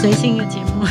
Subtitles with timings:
[0.00, 0.86] 随性一个节目。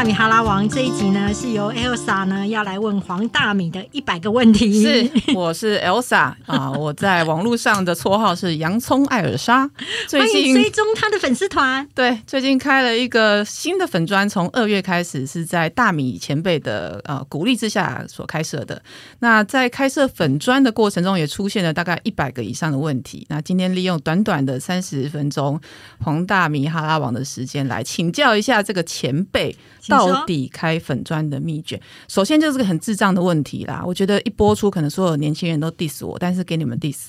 [0.00, 4.82] 大米哈拉王》这一集呢，是由 Elsa 呢要来问黄大米的一百个问题。
[4.82, 9.70] 是，我是 Elsa 啊， 我在网络上的绰号是洋葱艾尔莎。
[10.08, 11.86] 最欢迎近追踪他的粉丝团。
[11.94, 18.82] 对，最近开了一个新的粉砖，从二月开始是在大米前辈的呃鼓励之下所开设的。
[19.18, 23.26] 那在开设粉砖的过程中，也出现了大概一百个以上的问题。
[23.28, 25.60] 那今天利用短短的三十分钟
[26.02, 29.54] 黄大米哈拉王的时间来请教一下这个前辈
[29.90, 31.80] 到底开粉砖的秘诀。
[32.08, 37.08] 首先就是个很智障的问题啦，我觉得一播出可能所有年轻人都 diss 我，但是给你们 diss。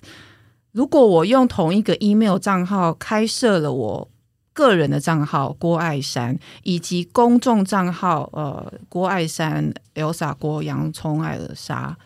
[0.72, 4.09] 如果我用同一个 email 账号开设了我
[4.53, 11.98] 个人的账号郭爱山，以及公众账号呃郭爱山 Elsa 郭洋葱艾尔莎，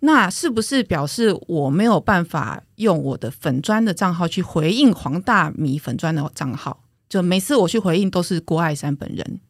[0.00, 6.80] 那是不是表示我没有办法用我的粉砖的账号去回应黄大米粉砖的账号？
[7.08, 9.40] 就每次我去回应都是郭爱山本人，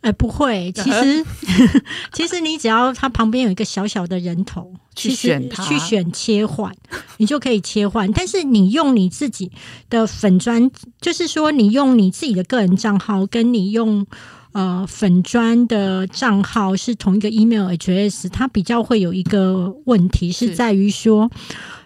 [0.00, 1.24] 哎，不会， 其实
[2.12, 6.72] 其实你只要它旁边有一个小小的人头，去选它去选切换，
[7.16, 8.10] 你就可以切换。
[8.12, 9.50] 但是你用你自己
[9.88, 14.06] 的粉砖，就是说你用你自己的个人账号，跟你用
[14.52, 21.30] 呃粉砖的账号是同一个 email address，它比较会有一个问题是是在于说，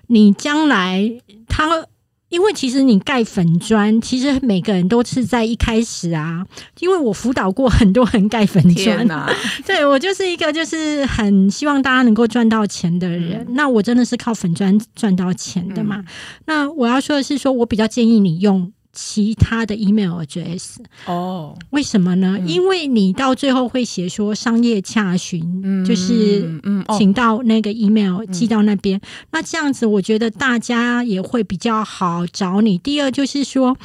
[0.09, 1.11] 你将来
[1.49, 1.85] 它。
[2.29, 6.45] 因为其实你盖粉砖，其实每个人都是在一开始啊。
[6.81, 9.33] 因为我辅导过很多人盖粉砖，啊！
[9.67, 13.47] 对我就是一个就是很希望大家能够赚到钱的人。
[13.51, 16.05] 那我真的是靠粉砖赚到钱的嘛？
[16.47, 20.75] 那我要说的是说，我比较建议你用其他的 email address。
[21.07, 22.37] 哦，为什么呢？
[22.45, 29.01] 因为你到最后会写说商业洽询，嗯就是嗯请到那个 email 寄到那边。
[29.31, 32.77] 那这样子，我觉得大家也会比较好找你。
[32.79, 33.77] 第二就是说，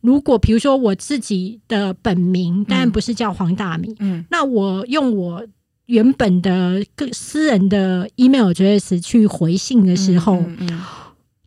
[0.00, 5.44] 如果比如说我自己的本名，当然不是叫黄大米，嗯那我用我
[5.84, 10.80] 原本的个私人的 email address 去回信的时候，嗯嗯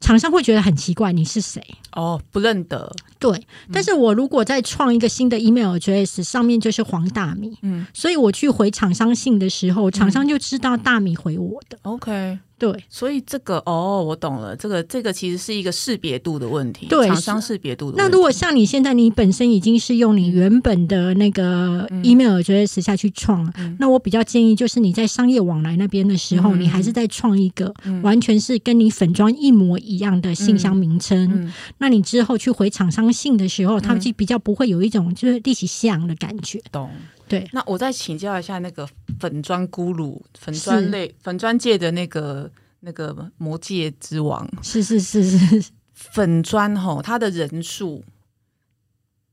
[0.06, 1.60] 厂商会觉得很奇怪，你是谁？
[1.94, 3.42] 哦，不认得，对，
[3.74, 11.80] 但是我如果再创一个新的 email address，上面就是黄大米，嗯所以我去回厂商信的时候，厂商就知道大米回我的。
[11.82, 12.38] ，OK。
[12.58, 18.02] 对所以这个哦，我懂了，这个这个其实是一个识别度的问题，对厂商识别度的问题。
[18.02, 31.30] 那如果像你现在，你本身已经是用你原本的那个嗯 email address 下去创了，那我比较建议就是你在商业往来那边的时候，嗯你还是在创一个完全是跟你粉装一模一样的信箱名称。
[31.34, 36.62] 嗯那你之后去回厂商信的时候，他们就比较不会有一种就是利息像的感觉。
[36.72, 36.90] 懂。
[37.28, 38.88] 对，那我再请教一下那个
[39.20, 42.50] 粉砖咕噜、粉砖类、粉砖界的那个
[42.82, 44.48] 那个魔界之王。
[44.62, 48.04] 是是是是，粉砖吼，它的人数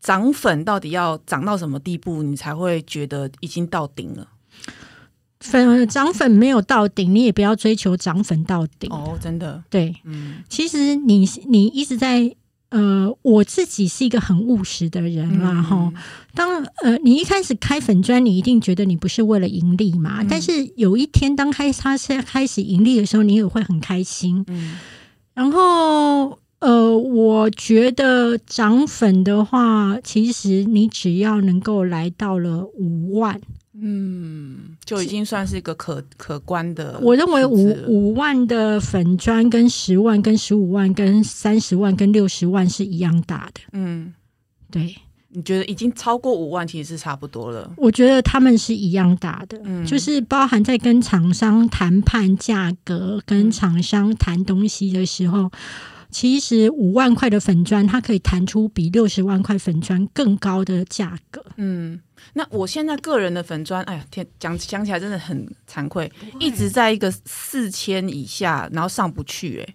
[0.00, 4.28] 涨粉到底要涨到什么地步，你才会觉得已经到顶了？
[5.40, 8.88] 粉涨粉没有到顶，你也不要追求涨粉到顶。
[8.92, 10.42] 哦，真的，对，嗯。
[10.48, 12.34] 其实你你一直在
[12.72, 15.62] 呃，我自己是一个很务实的人啦，嗯。
[15.62, 15.92] 哈、
[16.34, 20.26] 当呃你一开始开粉砖，你一定觉得你不是为了盈利嘛，嗯。
[20.28, 24.42] 但是有一天当开它是开始盈利的时候，你也会很开心。
[24.48, 24.78] 嗯。
[25.34, 33.40] 然后呃，我觉得涨粉的话，其实你只要能够来到了五万，
[33.74, 36.98] 嗯，就已经算是一个可可观的。
[37.00, 43.60] 我认为五五万的粉砖跟十万、跟十五万、跟三十万、跟六十万是一样大的。
[43.72, 44.12] 嗯，
[44.70, 44.94] 对，
[45.30, 47.72] 你觉得已经超过五万，其实是差不多了。
[47.78, 55.50] 我觉得他们是一样大的，嗯就是包含在跟厂商谈判价格、跟厂商谈东西的时候，
[56.12, 61.42] 其实五万块的粉砖，它可以弹出比六十万块粉砖更高的价格。
[61.56, 61.98] 嗯，
[62.34, 69.74] 那我现在个人的粉砖，哎呀天，讲讲起来真的很惭愧，一直在一个四千以下，然后上不去、哎，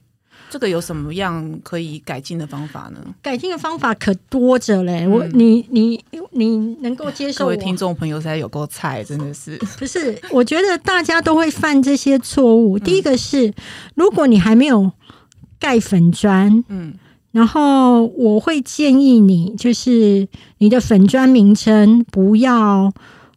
[0.49, 2.99] 这个有什么样可以改进的方法呢？
[3.21, 12.79] 改进的方法可多着嘞，嗯我你你你能够接受各位听众朋友，实在有够菜，真的是，不是，我觉得大家都会犯这些错嗯误。
[12.79, 13.53] 第一个是，
[13.95, 14.91] 如果你还没有
[15.59, 16.93] 盖粉砖，嗯。
[17.31, 20.27] 然后我会建议你，就是
[20.57, 22.91] 你的粉砖名称不要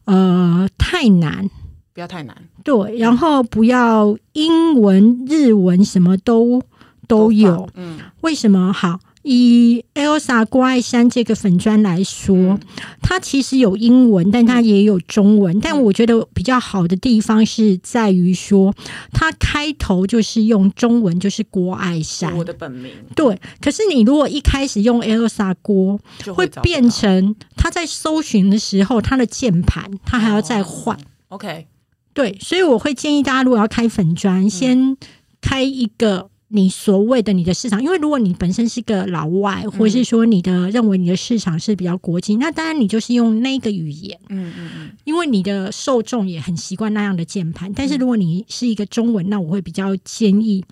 [0.04, 1.50] 呃太难，
[1.92, 2.34] 不要太难，
[2.64, 6.62] 对，然后不要英文、日文什么都
[7.06, 7.68] 都有。
[7.74, 7.98] 嗯。
[8.22, 8.72] 为什么？
[8.72, 12.60] 好，以 Elsa 郭爱山这个粉砖来说，嗯
[13.02, 15.58] 它其实有英文，但它也有中文。
[15.60, 18.72] 但我觉得比较好的地方是在于说，
[19.12, 22.44] 它开头就是用中文，就是郭爱山我。
[22.44, 25.98] 的本名对，可是你如果一开始用 Elsa 郭，
[26.34, 30.96] 会变成他在搜寻的时候，他的键盘他还要再换。
[31.28, 31.66] OK，
[32.14, 34.96] 对，所以我会建议大家，如果要开粉砖，先
[35.40, 47.72] 开一个你所谓的你的市场，因为如果你本身是个老外，或是说你的认为你的市场是比较国际，那当然你就是用那个语言，嗯嗯嗯，因为你的受众也很习惯那样的键盘。
[47.72, 50.64] 但是如果你是一个中文，那我会比较建议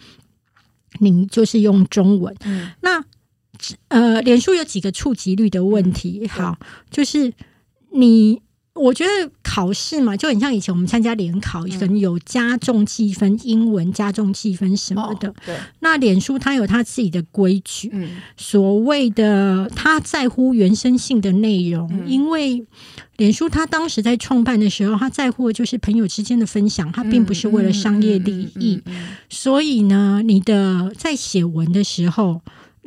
[0.99, 2.35] 你就是用中文。
[2.45, 3.05] 嗯那
[3.87, 6.59] 呃，脸书有几个触及率的问题，好，
[6.91, 7.33] 就是
[7.93, 8.43] 你。
[8.79, 15.29] 我觉得考试嘛，就很像以前我们参加联考，可能有加重计分，英文加重计分什么的。
[15.29, 18.11] 哦对，那脸书它有它自己的规矩，嗯。
[18.37, 22.09] 所谓的他在乎原生性的内容，嗯。
[22.09, 22.65] 因为
[23.17, 28.81] 脸书它当时在创办的时候，他在乎的就是朋友之间的分享，它并不是为了商业利益。
[29.29, 32.41] 所以呢，你的在写文的时候，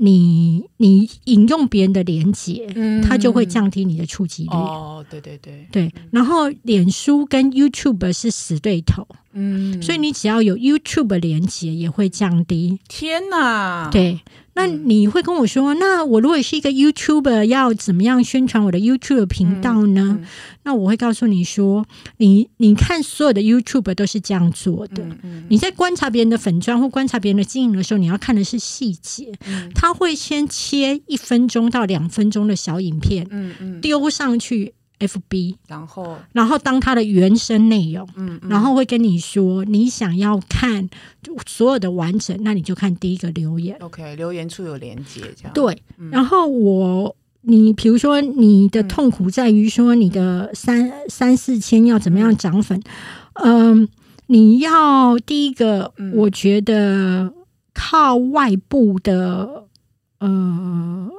[0.03, 3.03] 你你引用别人的连接，嗯。
[3.03, 4.49] 它就会降低你的触及率。
[4.51, 12.79] 哦，对对对，对，然后脸书跟 YouTube 是死对头，嗯，所以你只要有 YouTube 连接也会降低。
[12.87, 14.19] 天哪，，对，
[14.53, 20.17] 那你会跟我说，那我如果是一个 YouTuber，要怎么样宣传我的 YouTube 频道呢？
[20.19, 20.27] 嗯
[20.63, 21.87] 那我会告诉你说，
[22.17, 25.03] 你你看所有的 YouTuber 都是这样做的。
[25.49, 29.33] 你在观察别人的粉砖或观察别人的经营的时候，你要看的是细节。
[29.47, 34.75] 嗯他会先切一分钟到两分钟的小影片，嗯嗯，丢上去
[35.07, 38.07] FB，然后然后当它的原生内容。
[38.15, 40.89] 嗯，嗯然后会跟你说，你想要看
[41.45, 43.75] 所有的完整，那你就看第一个留言。
[43.79, 45.81] OK 留言处有连接，这样，对，
[46.11, 47.15] 然后我。
[47.43, 52.79] 你比如说，你的嗯痛苦在于说你的三三四千要怎么样涨粉？
[53.33, 53.89] 嗯，
[54.27, 57.33] 你要第一个，嗯我觉得
[57.73, 59.63] 靠外部的
[60.19, 61.09] 呃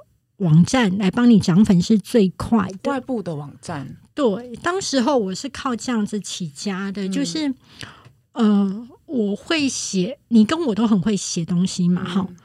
[0.42, 2.90] 网站来帮你涨粉是最快的。
[2.90, 7.12] 外部的网站，对，当时候我是靠这样子起家的，嗯。
[7.12, 7.54] 就是
[8.32, 12.36] 呃，我会写，你跟我都很会写东西嘛，哈、嗯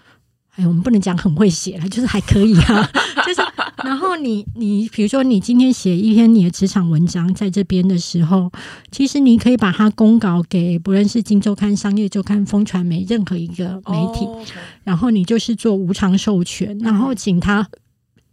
[0.55, 2.89] 哎，我们不能讲很会写了，就是还可以啊。
[3.25, 3.41] 就是，
[3.83, 8.51] 然后你你比如说你今天写一篇你的职场文章在这边的时候，
[8.91, 14.27] 其实你可以把它公稿给不论是《金周刊》《商业周刊》《风传媒》任何一个媒体，
[14.83, 17.65] 然后你就是做无偿授权，然后请他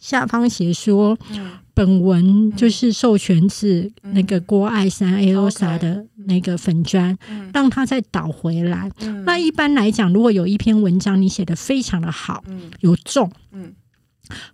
[0.05, 1.19] 下方写说。
[1.33, 1.51] 嗯。
[1.77, 5.75] 本文就是授权自那个郭爱山 A O S A 嗯。
[5.75, 7.51] OK 的那个粉砖，嗯。
[7.53, 8.89] 让他再导回来。
[9.01, 9.25] 嗯。
[9.25, 12.71] 那一般来讲，如果有一篇文章你写的非常的好，嗯。
[12.79, 13.75] 有重，嗯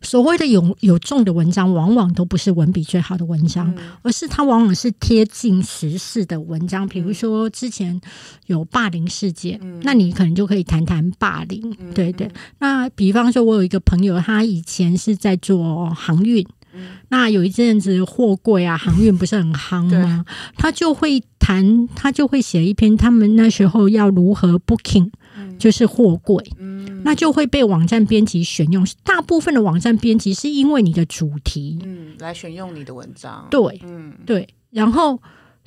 [0.03, 6.89] 所谓的有有重的文章，往往都不是文笔最好的文章，嗯而是它往往是贴近时事的文章。
[6.89, 8.01] 比如说之前
[8.47, 12.31] 有霸凌事件，嗯那你可能就可以谈谈霸凌，嗯对对。
[12.59, 16.47] 那比方说，我有一个朋友，他以前是在做航运。
[16.73, 20.25] 嗯那有一阵子货柜啊，航运不是很夯吗？
[20.57, 25.11] 他就会谈，他就会写一篇他们那时候要如何 booking，嗯
[25.61, 27.03] 就是货柜，嗯。
[27.05, 28.85] 那就会被网站编辑选用。
[29.05, 34.15] 大部分的网站编辑是因为你的主题，嗯来选用你的文章，对嗯。
[34.27, 34.49] 对。
[34.71, 35.21] 然后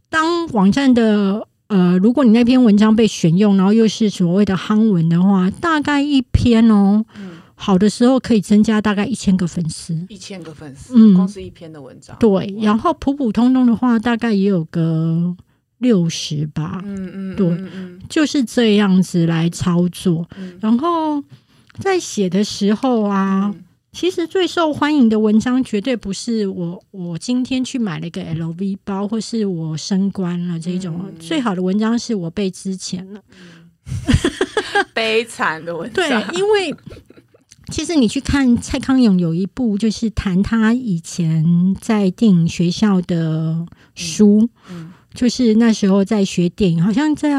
[0.09, 7.31] 当网站的呃，如果你那篇文章被选用，然后又是所谓的夯文的话，大概一篇哦，嗯。
[7.55, 10.05] 好的时候可以增加大概一千个粉丝。
[10.09, 11.13] 一千个粉丝，嗯。
[11.13, 15.33] 光是一篇的文章，对，然后普普通通的话，大概也有个
[15.83, 17.55] 六十吧，嗯嗯对
[18.09, 20.27] 就是这样子来操作。
[20.35, 20.57] 嗯。
[20.59, 21.23] 然后
[21.77, 23.63] 在写的时候啊，嗯。
[23.91, 30.99] 其实最受欢迎的文章绝对不是我我今天去买了一个 LV 包，或是我升官了这种。
[31.05, 31.19] 嗯。
[31.19, 33.21] 最好的文章是我被之前了，
[34.95, 36.09] 悲惨的文章。
[36.09, 36.09] 对，，
[36.39, 36.75] 因为。
[37.71, 47.31] 其实你去看蔡康永有一部，就是谈他以前在电影学校的书，嗯就是那时候在学电影，好像在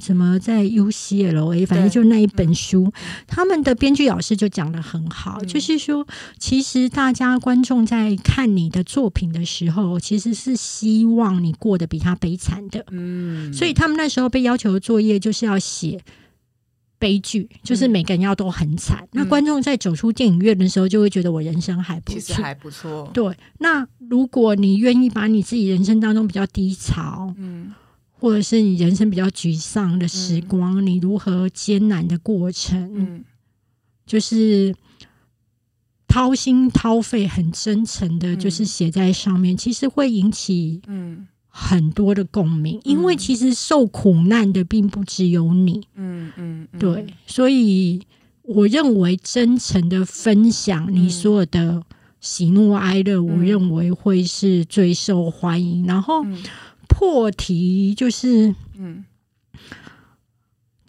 [0.00, 2.92] 什么在 UCLA，反正就那一本书，
[3.26, 5.46] 他们的编剧老师就讲的很好，嗯。
[5.46, 6.06] 就是说，
[6.38, 16.00] 其实大家观众在看你的作品的时候，其实是希望你过得比他悲惨的，嗯，所以他们那时候被要求的作业就是要写。
[17.04, 22.18] 悲剧就是每个人要都很惨，那观众在走出电影院的时候，就会觉得我人生还不错。
[22.18, 27.74] 其实还不错，对，那如果你愿意把你自己人生当中比较低潮，嗯。
[28.18, 33.24] 或者是你人生比较沮丧的时光，你如何艰难的过程，嗯。
[34.06, 34.74] 就是
[36.08, 46.78] 掏心掏肺、很真诚的，就是写在上面，其实会引起嗯很多的共鸣，因为其实受苦难的并不只有你，嗯嗯，嗯。
[46.80, 48.02] 对，所以
[48.42, 51.80] 我认为真诚的分享你嗯所有的
[52.20, 55.86] 喜怒哀乐，我嗯认为会是最受欢迎。
[55.86, 56.42] 然后嗯。
[56.88, 59.04] 破题就是嗯。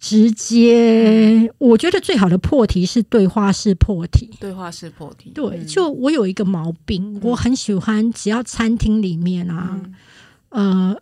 [0.00, 4.30] 直接，我觉得最好的破题是对话式破题。
[4.38, 5.66] 对话式破题，对，嗯。
[5.66, 9.94] 就我有一个毛病，我很喜欢，只要餐厅里面啊，嗯
[10.56, 10.96] 呃，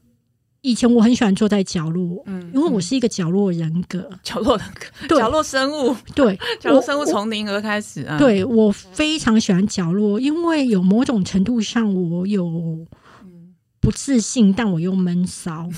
[0.63, 4.11] 以前我很喜欢坐在角落，嗯因为我是一个角落人格。
[4.23, 4.67] 角落人
[5.09, 12.47] 格 角落生物，对， 角落生物从零而开始啊，对我非常喜欢角落，因为有某种程度上我有
[13.23, 15.69] 嗯不自信，但我又闷骚，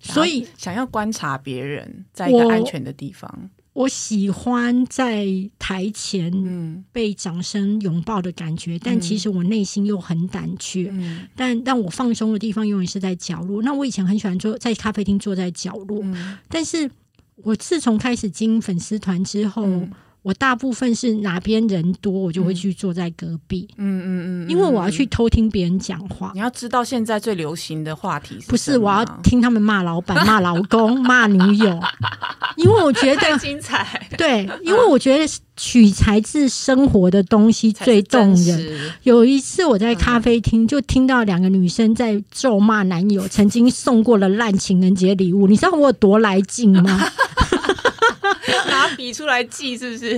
[0.00, 5.26] 所以想要观察别人，在一个安全的地方，我喜欢在
[5.58, 10.88] 台前嗯被掌声拥抱的感觉，但嗯其实我内心又很胆怯。
[10.92, 13.62] 嗯但让我放松的地方永远是在角落。
[13.62, 16.00] 那我以前很喜欢坐在咖啡厅，坐在角落。
[16.02, 16.90] 嗯但是
[17.36, 19.90] 我自从开始经营粉丝团之后，嗯
[20.22, 26.30] 我大部分是哪边人多，我就会去坐在隔壁，嗯嗯嗯，因为我要去偷听别人讲话。
[26.34, 31.80] 你要知道现在最流行的话题不是，什么啊我要听他们骂老板、骂老公、 骂女友，
[32.56, 35.26] 因为我觉太得，精彩，对，因为我觉得
[35.56, 38.36] 取材自生活的东西最动人。
[38.36, 38.92] 实。
[39.02, 47.00] 有一次我在咖啡厅就听到两个女生在咒骂男友曾经送过了烂情人节礼物，你知道我有多来劲吗？
[48.68, 50.10] 拿笔出来记是不是？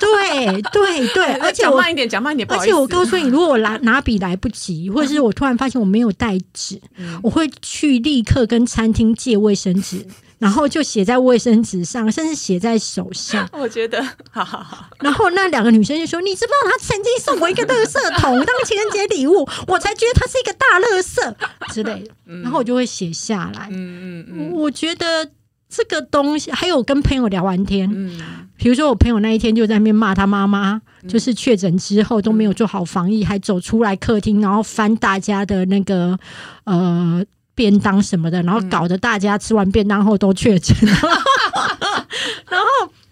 [0.00, 2.72] 对 对对， 而且慢一点，讲慢一点，而且。
[2.72, 10.06] 我告诉你，如果我拿拿笔来不及，或者是我突然发现我没有带纸，嗯我会去立刻跟餐厅借卫生纸，
[10.38, 13.48] 然后就写在卫生纸上，甚至写在手上。
[13.52, 14.00] 我觉得，
[14.30, 19.48] 好好好，然后那两个女生就说：“你知不知道他曾经送我一个垃圾桶当情人节礼物？
[19.66, 22.10] 我才觉得它是一个大垃圾之类的。”
[22.42, 23.68] 然后我就会写下来。
[23.72, 25.28] 嗯嗯嗯我觉得
[25.68, 28.20] 这个东西，还有跟朋友聊完天，嗯。
[28.60, 36.18] 比如说我朋友那一天就在那边骂他妈妈，就是确诊之后都没有做好防疫，还走出来客厅，然后翻大家的那个
[36.64, 40.76] 呃便当什么的，然后搞得大家吃完便当后都确诊。
[42.50, 42.66] 然后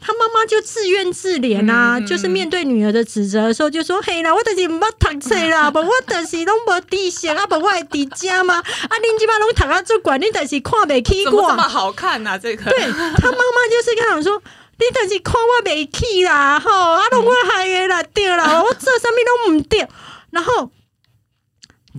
[0.06, 8.54] 他妈妈就自怨自怜啊，嗯嗯就是面对女儿的指责的时候，就说：“嘿啦，我就是唔捌读册啦， 不我就是拢无底线啊，不我会伫家嘛。
[8.58, 11.56] 啊，恁即摆拢读啊做管，恁就是看袂起我怎么这。
[11.56, 14.40] 么好看呢、这个对他妈妈就是跟他讲说，
[14.78, 19.88] 你但是看我袂起啦，吼，啊，拢我害的啦，对啦，我做什么拢唔对，
[20.30, 20.70] 然后。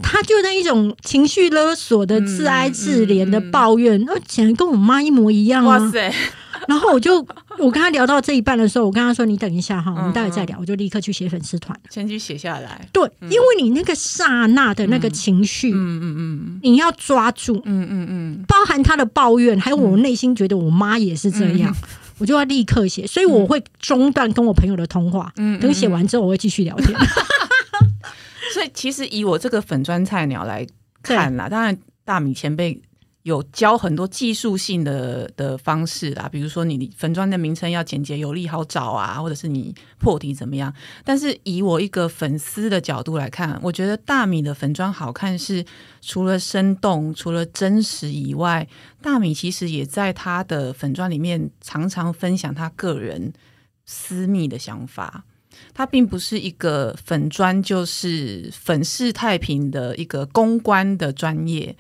[0.04, 5.80] 他就那一种情绪勒索的自哀自怜的抱怨，那简直跟我妈一模一样啊！
[5.80, 6.14] 哇塞，
[6.68, 7.26] 然后我就
[7.58, 11.78] 我跟他聊到这一半的时候，我跟他说：“你等一下哈，我嗯们待会再聊。”我就立刻去写粉丝团。
[11.90, 12.88] 先去写下来。
[12.92, 18.44] 对，因为你那个刹那的那个情绪，嗯嗯嗯你要抓住，嗯嗯嗯。
[18.48, 21.74] 包含他的抱怨，还有我内心觉得我妈也是这样，
[22.20, 26.94] 我就要立刻写，所以我会中断跟我朋友的通话，嗯，等写完之后我会继续聊天。
[28.54, 30.66] 所以其实以我这个粉砖菜鸟来
[31.04, 32.82] 看啦，当然大米前辈
[33.28, 40.74] 有教很多技术性的的方式啦，比如说你粉砖的名称要简洁有力好找啊，或者是你破题怎么样。
[41.04, 45.66] 但是以我一个粉丝的角度来看，我觉得大米的粉砖好看是
[46.02, 48.66] 除了生动、除了真实以外，
[49.02, 53.34] 大米其实也在他的粉砖里面常常分享他个人
[53.86, 55.26] 私密的想法。
[55.74, 61.76] 它并不是一个粉砖，就是粉饰太平的一个公关的专业。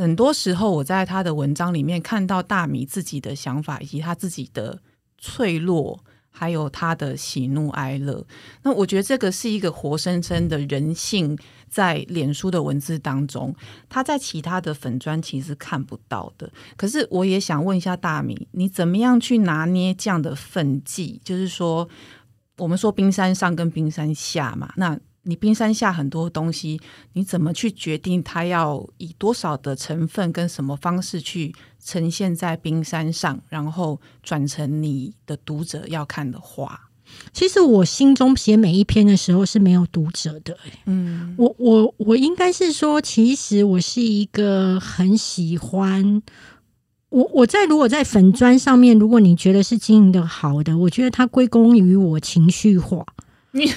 [0.00, 4.80] 很多时候，我在他的文章里面看到大米自己的想法，以及他自己的
[5.18, 8.26] 脆弱，还有他的喜怒哀乐。
[8.62, 11.38] 那我觉得这个是一个活生生的人性，
[11.68, 13.54] 在脸书的文字当中，
[13.88, 16.50] 他在其他的粉砖其实看不到的。
[16.76, 21.20] 可是我也想问一下大米，你怎么样去拿捏这样的分际？
[21.22, 21.88] 就是说。
[22.56, 26.80] 我们说冰山上跟冰山下嘛，那你冰山下很多东西，
[27.12, 36.88] 你怎么去决定它要以多少的成分跟什么方式去呈现在冰山上，然后转成你的读者要看的话？
[37.32, 46.22] 其实我心中写每一篇的时候是没有读者的、嗯我我我应该是说，其实我是一个很喜欢。
[47.08, 53.04] 我我在如果在粉砖上面，如果你觉得是经营的好的，我觉得它归功于我情绪化。
[53.52, 53.72] 你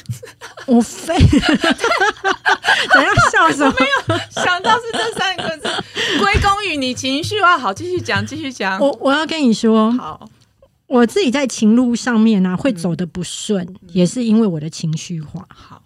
[0.66, 3.76] 我废 等一下笑什么？
[4.30, 5.68] 想到是这三个字，
[6.20, 7.58] 归功于你情绪化。
[7.58, 8.80] 好，继续讲，继续讲。
[8.80, 10.30] 我我要跟你说，好，
[10.88, 15.46] 我自己在情路上面呢、会走的不顺，也是因为我的情绪化。
[15.54, 15.82] 好，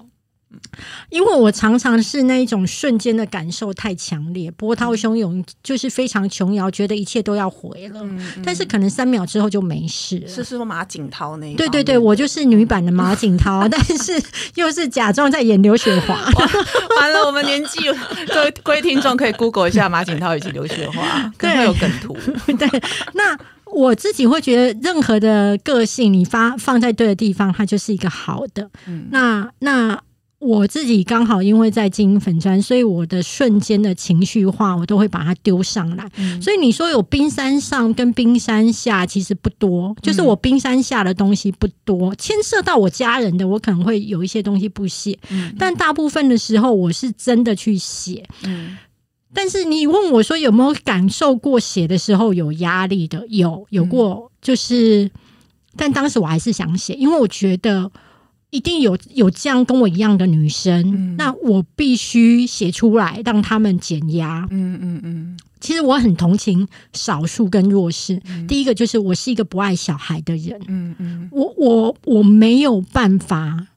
[1.09, 8.01] 因为我常常是那一种瞬间的感受太强烈，波涛汹涌，就是非常琼瑶，觉得一切都要毁了，
[8.43, 10.27] 但是可能三秒之后就没事了。
[10.27, 14.21] 是说马景涛那一对对对，我就是女版的马景涛，但是
[14.55, 16.15] 又是假装在演刘雪华。
[16.99, 17.79] 完了，我们年纪
[18.27, 22.15] 各位各位听众可以 Google 一下马景涛以及刘雪华， 可能会有梗图。
[22.57, 22.67] 对，
[23.13, 28.69] 那我自己会觉得，任何的个性你发放在对的地方，它就是一个好的。
[28.87, 29.99] 嗯那那
[30.39, 36.07] 我自己刚好因为在经营粉砖，所以我的瞬间的情绪化，我都会把它丢上来。
[36.17, 48.23] 嗯所以你说有冰山上跟冰山下，其实不多，就是我冰山下的东西不多，牵涉到我家人的，我可能会有一些东西不写，嗯但大部分的时候我是真的去写。
[48.43, 48.77] 嗯
[49.33, 53.25] 但是你问我说有没有感受过写的时候有压力的？
[53.27, 55.11] 有，有过，就是，
[55.75, 57.91] 但当时我还是想写，因为我觉得
[58.49, 61.15] 一定有有这样跟我一样的女生，嗯。
[61.17, 64.47] 那我必须写出来，让他们减压。
[64.49, 65.37] 嗯嗯嗯。
[65.59, 68.21] 其实我很同情少数跟弱势。
[68.47, 71.27] 第一个就是我是一个不爱小孩的人，嗯嗯。
[71.31, 73.67] 我我我没有办法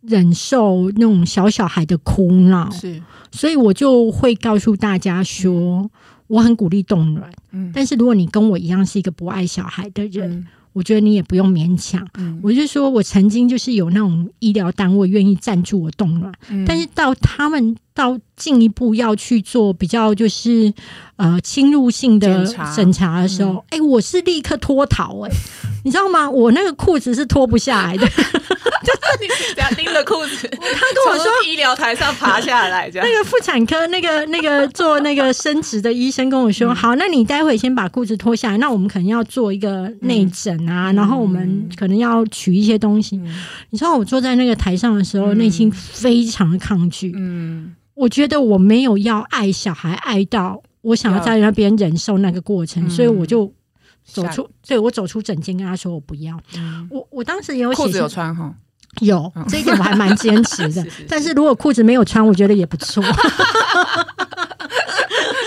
[0.00, 3.00] 忍受那种小小孩的哭闹，是。
[3.32, 5.90] 所以我就会告诉大家说，
[6.26, 7.70] 我很鼓励冻卵，嗯。
[7.74, 12.06] 但是如果你跟我一样是一个不爱小孩的人，嗯我觉得你也不用勉强。
[12.18, 20.72] 嗯我就说我曾经就是有那种医疗单位愿意赞助我冻卵，嗯但是到他们到进一步要去做比较就是
[21.16, 25.30] 呃侵入性的审查的时候，哎、我是立刻脱逃哎、
[25.84, 26.28] 你知道吗？
[26.28, 28.04] 我那个裤子是脱不下来的。
[29.20, 33.08] 你这样拎着裤子， 他跟我说医疗台上爬下来，这样。
[33.08, 43.16] 那个妇产科那个那个做那个生殖的医生跟我说，好，那你待会先把裤子脱下来，那我们可能要做一个内诊啊，然后我们可能要取一些东西。
[43.70, 47.12] 你知道我坐在那个台上的时候，内心非常的抗拒。
[47.16, 53.52] 嗯我觉得我没有要爱小孩爱到我想要在那边忍受那个过程，嗯所以我就
[54.04, 56.38] 走出，对我走出诊间跟他说我不要。
[56.56, 58.54] 嗯我我当时也有写裤子有穿哈，
[59.00, 63.02] 有这一点我还蛮坚持的， 是是是但是如果裤子没有穿，我觉得也不错。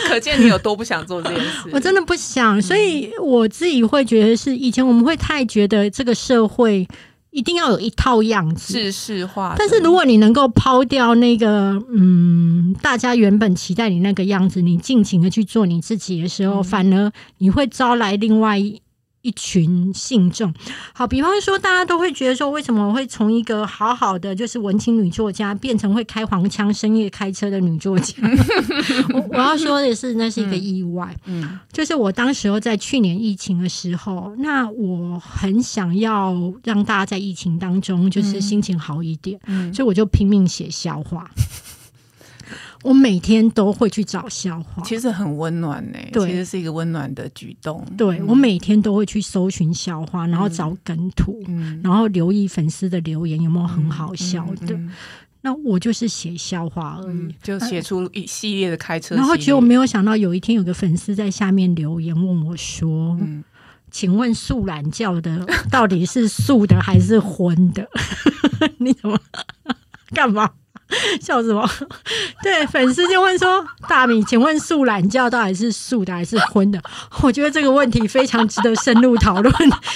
[0.08, 1.70] 可见你有多不想做这件事。
[1.74, 6.88] 我真的不想，所以我自己会觉得是以前我们会太觉得这个社会
[7.38, 8.74] 一定要有一套样子。
[8.74, 18.82] 制式化，但是如果你能够抛掉那个，嗯，大家原本期待你那个样子，你尽情的去做你自己的时候，反而你会招来另外一
[19.28, 20.54] 一群信众。
[20.94, 28.16] 好，比方说，大家都会觉得说，为什么我会从一个好好的就是文青女作家，变成会开黄腔、深夜开车的女作家？
[29.14, 31.14] 我我要说的是，那是一个意外。
[31.26, 41.30] 嗯就是我当时候在去年疫情的时候，那我很想要让大家在疫情当中就是心情好一点，嗯所以我就拼命写笑话。
[42.84, 47.86] 我每天都会去找笑话，其实很温暖呢，对其实是一个温暖的举动。
[47.98, 54.76] 对我每天都会去搜寻笑话，然后找梗图，嗯然后留意粉丝的留言有没有很好笑的。
[54.76, 54.92] 嗯
[55.42, 57.16] 那我就是写笑话而已。
[57.16, 63.44] 嗯，就写出一系列的开车然后结果没有想到，有一天有个粉丝在下面留言问我说：“嗯
[63.90, 67.88] 请问素懒觉的到底是素的还是荤的？”
[68.80, 69.18] 你怎么
[70.10, 70.50] 干嘛？
[71.22, 71.70] 笑什么？
[72.44, 76.82] 对，粉丝就问说：“大米，请问素懒觉到底是素的还是荤的？”
[77.22, 79.54] 我觉得这个问题非常值得深入讨论，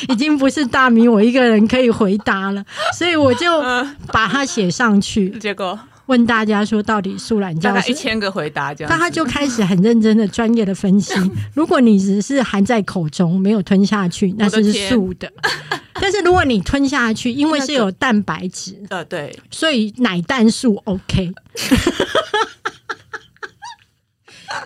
[0.10, 2.64] 已经不是大米我一个人可以回答了，
[2.98, 11.14] 所以我就嗯把它写上去，结果问大家说到底素懒觉是一千个回答这样，那他就开始很认真的、专业的分析。
[11.54, 15.32] 如果你只是含在口中，没有吞下去，那是天素的。
[16.00, 21.32] 但是如果你吞下去，因为是有蛋白质，呃对，所以奶蛋素 OK。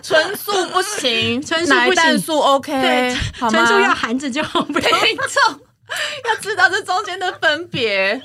[0.02, 3.50] 纯素不行，纯素不行蛋素 OK，对好吗？
[3.50, 5.60] 纯素要含着就好，不要听众
[6.28, 8.20] 要知道这中间的分别。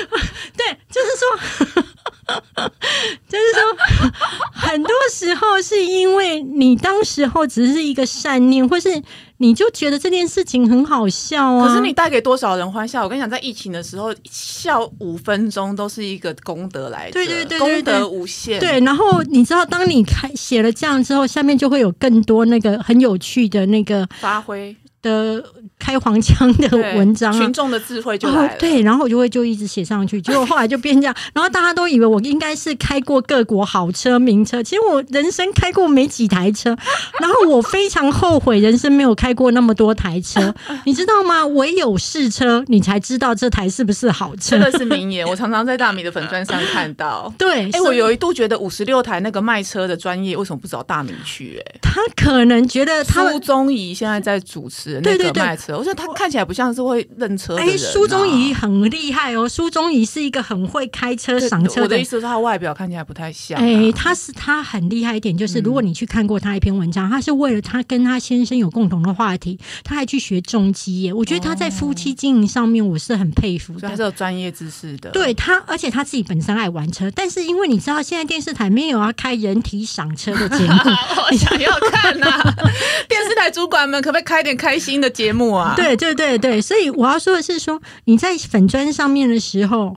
[0.56, 1.82] 对，就是说，
[3.28, 4.10] 就是说，
[4.52, 9.00] 很多时候是因为你当时候只是一个善念，或是
[9.36, 11.68] 你就觉得这件事情很好笑啊。
[11.68, 13.04] 可是你带给多少人欢笑？
[13.04, 18.58] 我跟你讲，在疫情的时候，笑五分钟都是一个功德来的，对对对对功德对无限。
[18.58, 24.74] 对，然后你知道，当你开写了这样之后，下面就会有更多那个很有趣的那个发挥
[25.06, 25.42] 的
[25.78, 27.52] 开黄腔的文章啊群。
[27.52, 28.58] 众的智慧就然后来了。
[28.58, 36.76] 对，然后我就会就一直写上去，结果后来就变这样，然后大家都以为我应该是开过各国好车名车，其实我人生开过没几台车，
[37.18, 41.46] 然后我非常后悔人生没有开过那么多台车，你知道吗？
[41.46, 44.70] 唯有试车，你才知道这台是不是好车这。
[44.70, 47.32] 个是名言，我常常在大米的粉砖上看到。
[47.38, 53.40] 对，哎、我有一度觉得五十六台那个卖车的专业为什么不找大米去、哎，他可能觉得他苏们。
[53.46, 57.76] 宗仪现在在主持那对对对个卖车，我觉得他看起来不像是会认车的人、哎，啊。
[57.92, 63.62] 苏宗仪很厉害哦，苏宗仪是一个很会开车、赏车的我的意思是，他外表看起来不太像、啊。
[63.62, 71.12] 哎，他是他很厉害一点，就是如果你去看过他一篇文章，他是为了他跟他先生有共同的话题，他还去学中基耶。
[71.12, 74.02] 我觉得他在夫妻经营上面，我是很佩服所以他是。
[74.06, 75.10] 有专业知识的。
[75.10, 80.72] 对他，而且他自己本身爱玩车，但是因为你知道现在电视台没有要开人体赏车的节目，
[81.28, 82.40] 我想要看呐、
[83.08, 89.96] 电视台主管们可不可以开点开心的节目啊？， 对对对对，所以我要说的是说，你在粉砖上面的时候，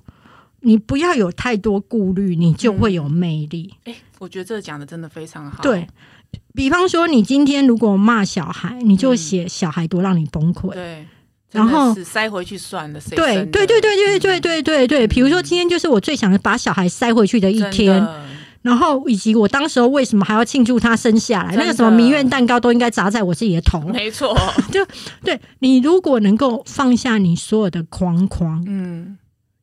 [0.62, 3.74] 你不要有太多顾虑，你就会有魅力。
[3.86, 5.62] 哎、我觉得这个讲的真的非常好。
[5.62, 5.88] 对
[6.54, 10.74] 比方说，你今天如果骂小孩，你就写小孩多让你崩溃。
[10.74, 11.06] 对，
[11.52, 18.26] 然后塞回去算了，谁对对对对对对对对对，比如说今天就是我最想把小孩塞回去的一天，的
[18.62, 23.80] 然后以及我当时候为什么还要庆祝他生下来，那个什么弥愿蛋糕都应该砸在我自己的头。
[23.82, 24.36] 没错，
[24.72, 24.86] 就
[25.24, 29.18] 对你如果能够放下你所有的框框，嗯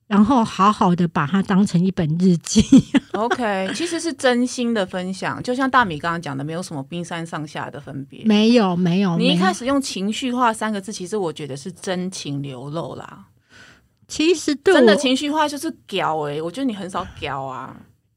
[0.09, 2.63] 然后好好的把它当成一本日记，，
[3.13, 8.25] OK，其实是真心的分享，就像大米刚刚讲的，没有什么冰山上下的分别。
[8.25, 13.25] 没有没有，你一开始用情绪化三个字，其实我觉得是真情流露啦。
[14.07, 17.77] 其实对真的情绪化就是屌哎、我觉得你很少屌啊。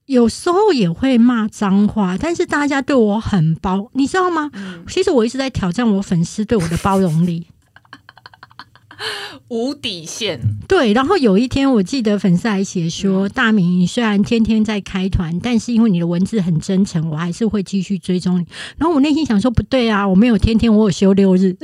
[0.10, 4.50] 有时候也会骂脏话，但是大家对我很包，你知道吗？
[4.56, 7.46] 嗯其实我一直在挑战我粉丝对我的包容力。
[9.50, 18.46] 无底线，对，然后有一天我记得粉丝还写说：“嗯大明，你虽然天天在开团，但是因为你的文字很真诚，我还是会继续追踪你。”
[18.78, 21.56] 然后我内心想说：“不对啊，我没有天天，我有休六日。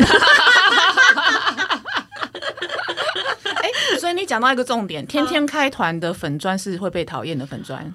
[3.99, 7.91] 所以你讲到一个重点，天天开团的粉砖是会被讨厌的粉砖。”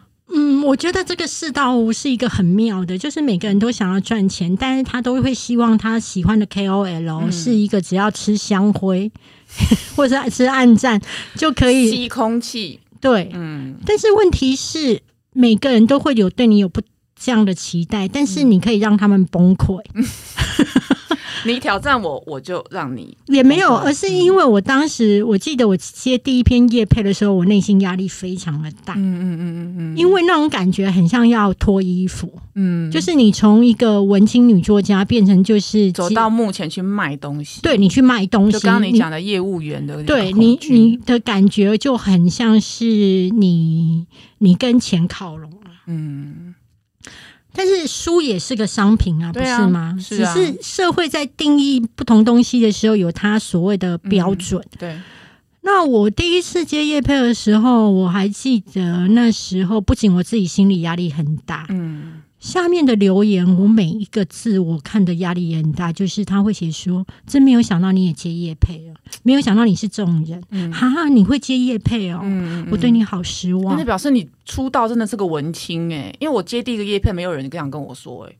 [0.61, 9.11] 嗯，我觉得这个世道是一个很妙的，就是每个人都想要赚钱，但是他都会希望他喜欢的 KOL、嗯是一个只要吃香灰
[9.97, 11.01] 或者是吃暗战
[11.35, 13.31] 就可以吸空气，对。
[13.33, 15.01] 嗯，但是问题是，
[15.33, 16.81] 每个人都会有对你有不
[17.19, 19.83] 这样的期待，但是你可以让他们崩溃，
[21.45, 28.95] 你挑战我，我就让你也没有，而是因为我当时我记得我接第一篇夜配的时候，我内心压力非常的大。
[28.95, 42.85] 嗯嗯嗯嗯嗯，因为那种感觉很像要脱衣服，嗯，就是你从一个文青女作家变成就是走到目前去卖东西，，对你去卖东西，就刚刚你讲的业务员的对你你的感觉就很像是
[43.31, 44.07] 你
[44.39, 45.57] 你跟钱靠拢了。
[45.87, 46.40] 嗯，
[47.61, 49.95] 但是书也是个商品啊，不是吗？
[50.01, 54.65] 是啊只是社会在定义不同东西的时候，有它所谓的标准。
[54.79, 54.99] 对，
[55.61, 73.85] 那我第一次接叶配的时候，我还记得那时候，不仅我自己心理压力很大，嗯下面的留言我每一个字我看的压力也很大，就是他会写说：“真没有想到你也接叶配了，没有想到你是这种人，嗯哈哈，你会接叶配哦，嗯，我对你好失望那。
[73.85, 78.35] 表示你出道真的是个文青哎、因为我接第一个叶配，没有人这样跟我说 哎、”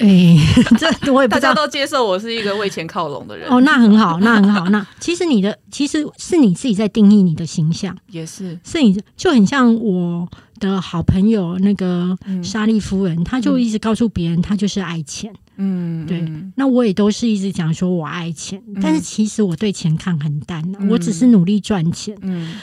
[0.00, 0.36] 哎，
[0.78, 1.48] 这我也不知道。
[1.48, 3.48] 大家都接受我是一个为钱靠拢的人。
[3.48, 4.68] 哦，那很好，那很好。
[4.70, 10.28] 那其实你的其实是你自己在定义你的形象，也是，是你就很像我
[10.64, 12.42] 的好朋友那个嗯。
[12.42, 15.32] 莎莉夫人，她就一直告诉别人她就是爱钱。
[15.56, 20.88] 嗯，对嗯那我也都是一直讲说我爱钱，但是其实我对钱看很淡、啊嗯。
[20.88, 22.16] 我只是努力赚钱。
[22.22, 22.54] 嗯。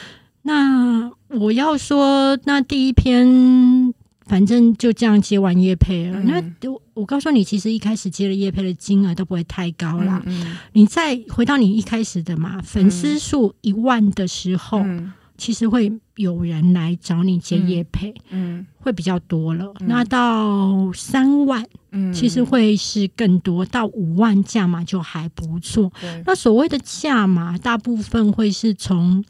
[0.42, 3.94] 那我要说，那第一篇
[4.26, 6.20] 反正就这样接完叶配了。
[6.20, 6.26] 嗯。
[6.26, 10.22] 那我我告诉你，其实一开始接了叶配的金额都不会太高啦。
[10.26, 15.12] 嗯你再回到你一开始的嘛，粉丝数一万的时候，嗯。
[15.38, 19.72] 其实会有人来找你接业配，嗯会比较多了。
[19.80, 19.88] 嗯。
[19.88, 22.12] 那到三万，嗯。
[22.12, 25.90] 其实会是更多，到五万价码就还不错。
[26.26, 29.24] 那所谓的价码，大部分会是从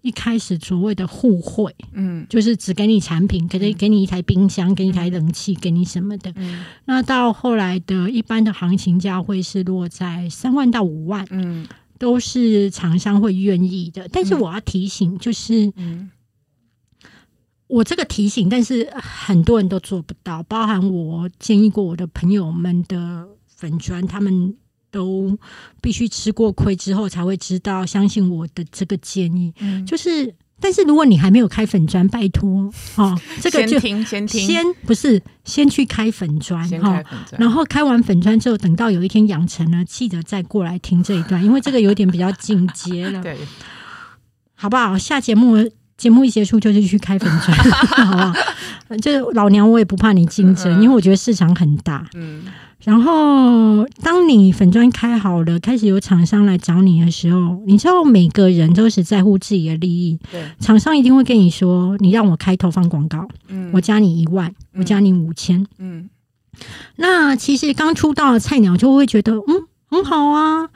[0.00, 2.26] 一开始所谓的互惠，嗯。
[2.30, 6.32] 就是只给你产品，可能给你一台冰箱，给你一台冷气，给你什么的。
[6.36, 6.64] 嗯。
[6.86, 11.66] 那到后来的一般的行情价会是落在三万到五万，嗯。
[11.98, 14.08] 都是厂商会愿意的。
[14.10, 14.40] 但是嗯。
[14.40, 16.10] 我要提醒，就是嗯
[17.72, 24.54] 我这个提醒，但是很多人都做不到，包含我建议过我的朋友们的粉砖，他们
[24.90, 25.38] 都
[25.80, 29.54] 必须吃过亏之后才会知道，相信我的这个建议。
[29.60, 34.46] 嗯，就是，但是如果你还没有开粉砖，拜托哦， 这个就先听先听。
[34.46, 43.38] 先不是先去开粉砖先哈开粉砖，然后开完粉砖之后，等到有一天养成了，记得再过来听这一段，因为这个有点比较进阶了， 对，
[44.54, 44.98] 好不好？
[44.98, 45.56] 下节目
[46.02, 47.56] 节目一结束就是去开粉砖，
[48.04, 48.32] 好不好？
[49.00, 52.04] 就是老娘我也不怕你竞争，嗯因为我觉得市场很大。
[52.14, 52.42] 嗯。
[52.82, 63.70] 然后，当你粉砖开好了，开始有厂商来找你的时候，你知道每个人都是在乎自己的利益，对，厂商一定会跟你说：“你让我开投放广告，嗯。
[63.72, 65.64] 我加你一万，我加你五千。
[65.78, 66.10] 嗯。
[66.96, 70.68] 那其实刚出道的菜鸟就会觉得，嗯，很好啊，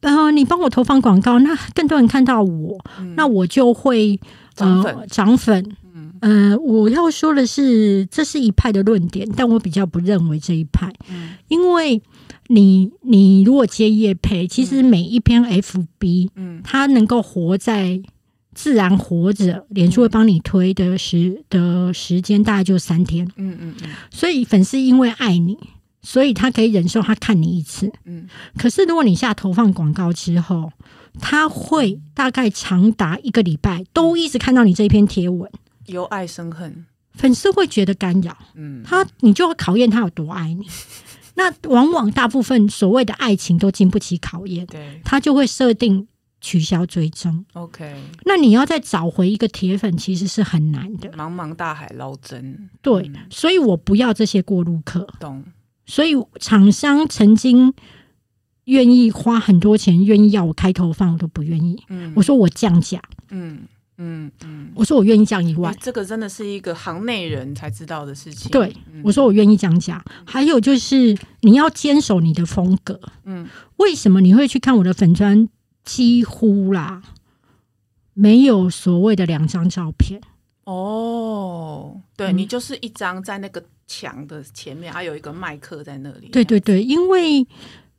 [0.00, 3.14] 然呃，你帮我投放广告，那更多人看到我，嗯。
[3.16, 4.18] 那我就会
[4.54, 4.94] 涨粉。
[4.94, 5.76] 呃涨粉。
[5.94, 6.12] 嗯。
[6.20, 11.32] 呃，我要说的是，这是一派的论点，但我比较不认为这一派，嗯。
[11.48, 12.00] 因为
[12.48, 16.60] 你你如果接业配，其实每一篇 FB 嗯。
[16.64, 18.00] 它能够活在
[18.54, 23.90] 自然活着，脸书会帮你推的时的时间大概就三天，嗯嗯嗯。
[24.10, 25.58] 所以粉丝因为爱你，
[26.02, 27.92] 所以他可以忍受他看你一次。
[28.04, 28.28] 嗯。
[28.56, 30.72] 可是如果你下投放广告之后，
[31.20, 35.50] 他会大概长达一个礼拜都一直看到你这一篇贴文，
[35.86, 40.66] 由爱生恨，粉丝会觉得干扰嗯他，你就会考验他有多爱你。
[41.36, 46.06] 那往往大部分所谓的爱情都经不起考验，对他就会设定
[46.40, 47.44] 取消追踪。
[47.54, 47.92] ，OK，
[48.24, 51.10] 那你要再找回一个铁粉，其实是很难的。
[51.10, 55.08] 茫茫大海捞针，对，嗯所以我不要这些过路客。
[55.18, 55.42] 懂，
[55.86, 57.74] 所以厂商曾经
[58.64, 61.82] 愿意花很多钱，愿意要我开头放，我都不愿意。
[61.88, 63.00] 嗯我说我降价，
[63.30, 63.60] 嗯
[63.98, 70.04] 嗯嗯，我说我愿意降一万哇，，这个真的是一个行内人才知道的事情，对嗯我说我愿意降价。
[70.24, 73.00] 还有就是你要坚守你的风格。
[73.24, 73.46] 嗯
[73.76, 75.48] 为什么你会去看我的粉砖？
[75.84, 77.02] 几乎啦，
[78.14, 80.18] 没有所谓的两张照片。
[80.64, 87.46] 哦，对嗯你就是一张在那个墙的前面，还有一个麦克在那里，对对对，因为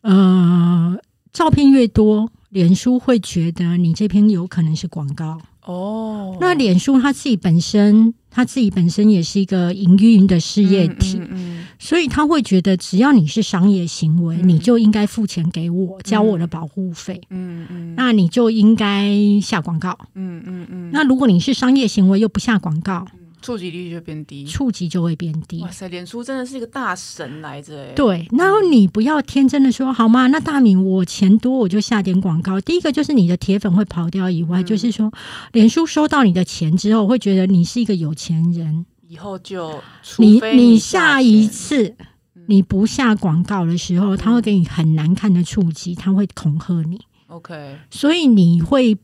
[0.05, 0.95] 呃，
[1.33, 5.39] 照片越多，脸书会觉得你这篇有可能是广告。
[5.65, 14.47] 哦，那脸书它自己本身，它自己本身也是一个营运的事业体，嗯嗯所以他会觉得只要你是商业行为，嗯。
[14.47, 17.95] 你就应该付钱给我，交我的保护费，嗯嗯。
[17.97, 19.97] 那你就应该下广告。
[20.13, 23.05] 嗯嗯嗯，那如果你是商业行为又不下广告，
[23.45, 24.45] 触及率就变低。
[24.45, 25.69] 触及就会变低哇。
[25.69, 27.93] 塞，脸书真的是一个大神来着哎。
[27.93, 30.27] 对，然后你不要天真的说好吗？
[30.27, 32.59] 那大米我钱多我就下点广告。
[32.61, 35.11] 第一个就是你的铁粉会跑掉以外，嗯就是说，
[35.51, 38.85] 脸书收到你的钱之后，会觉得你是一个有钱人。
[39.07, 39.79] 以后就
[40.17, 41.95] 你你下下一次
[42.33, 48.97] 嗯你不下广告的时候，他会给你很难看的触及，他会恐吓你，OK，所以你会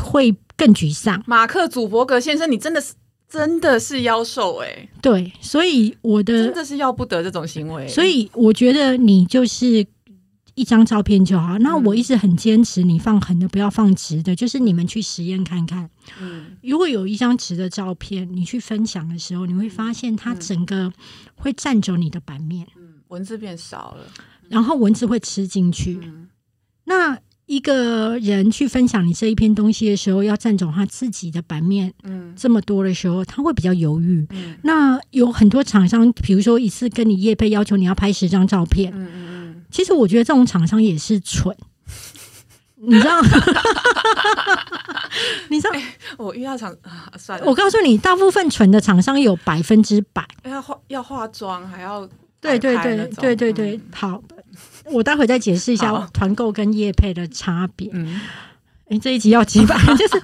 [0.00, 1.22] 会更沮丧。
[1.26, 2.94] 马克·祖伯格先生，你真的是
[3.30, 7.88] 真的是妖兽哎，对，所以我的，真的是要不得这种行为。
[7.88, 9.86] 所以我觉得你就是。
[10.56, 11.56] 一张照片就好。
[11.58, 15.88] 那嗯我一直很坚持，你放横的不要放直的，就是你们去实验看看。
[16.20, 20.92] 嗯如果有一张直的照片，你去分享的时候，你会发现它整个
[21.36, 24.04] 会占走你的版面，嗯，文字变少了。
[24.50, 25.98] 然后文字会吃进去。
[26.02, 26.28] 嗯
[26.84, 27.18] 那
[27.50, 32.32] 一个人去分享你这一篇东西的时候，要占走他自己的版面嗯。
[32.36, 34.24] 这么多的时候，他会比较犹豫。
[34.30, 34.56] 嗯。
[34.62, 39.10] 那有很多厂商，比如说一次跟你业配要求你要拍十张照片，嗯嗯
[39.56, 39.64] 嗯。
[39.68, 41.56] 其实我觉得这种厂商也是蠢，
[42.78, 43.20] 你知道？
[45.50, 45.74] 你知道？
[45.74, 45.82] 嗯，
[46.18, 50.24] 我遇到厂啊，算了，我告诉你，大部分蠢的厂商有百分之百。
[50.44, 52.08] 要化要化妆，还要
[52.40, 53.82] 对对对对对对，嗯。
[53.92, 54.22] 好，
[54.86, 57.90] 我待会再解释一下团购跟业配的差别。
[57.92, 58.20] 嗯
[58.88, 59.76] 诶，这一集要几百？
[59.96, 60.22] 就是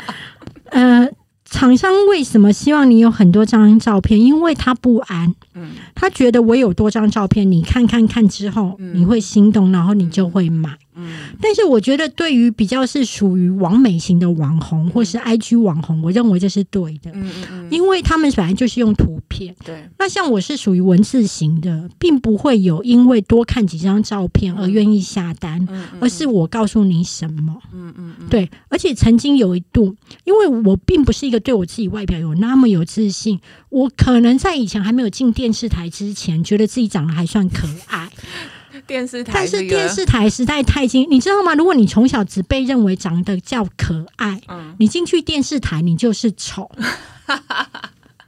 [0.71, 1.09] 呃，
[1.45, 4.21] 厂商为什么希望你有很多张照片？
[4.21, 10.77] 因为他不安，嗯他觉得我有多张照片，你看看看之后，嗯你会心动，然后你就会买。
[10.97, 11.29] 嗯。
[11.41, 19.55] 但是我觉得，对于比较是属于网美型的网红或是 IG 网红，我认为这是对的，嗯嗯嗯，因为他们本来就是用图片。
[19.65, 27.61] 对，那像我是属于文字型的，并不会有因为多看几张照片而愿意下单，嗯嗯而是我告诉你什么。
[27.73, 38.11] 嗯嗯嗯，对，而且曾经有一度，因为我并不是一个对我自己外表有那么有自信，我可能在以前还没有进电视台之前，觉得自己长得还算可爱。
[38.87, 39.69] 电视台但是这个。
[39.77, 41.55] 电视台时代太精，你知道吗？
[41.55, 44.75] 如果你从小只被认为长得叫可爱，嗯。
[44.79, 46.71] 你进去电视台你就是丑。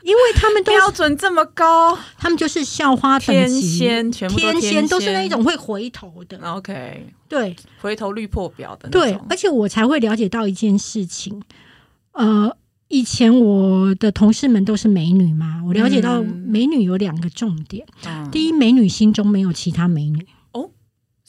[0.03, 4.88] 因为他们都标准这么高，他们就是校花等天级，仙全部都天天仙。
[4.88, 7.55] 都是那仙种会回头的，OK，对。
[7.83, 11.42] 回头率破表的对而且我才会了解到一件事情，
[12.12, 12.57] 呃。
[12.90, 16.42] 以前我的同事们都是美女嘛，我了解到嗯。
[16.49, 17.87] 美女有两个重点。
[18.07, 18.27] 嗯。
[18.31, 20.27] 第一，美女心中没有其他美女，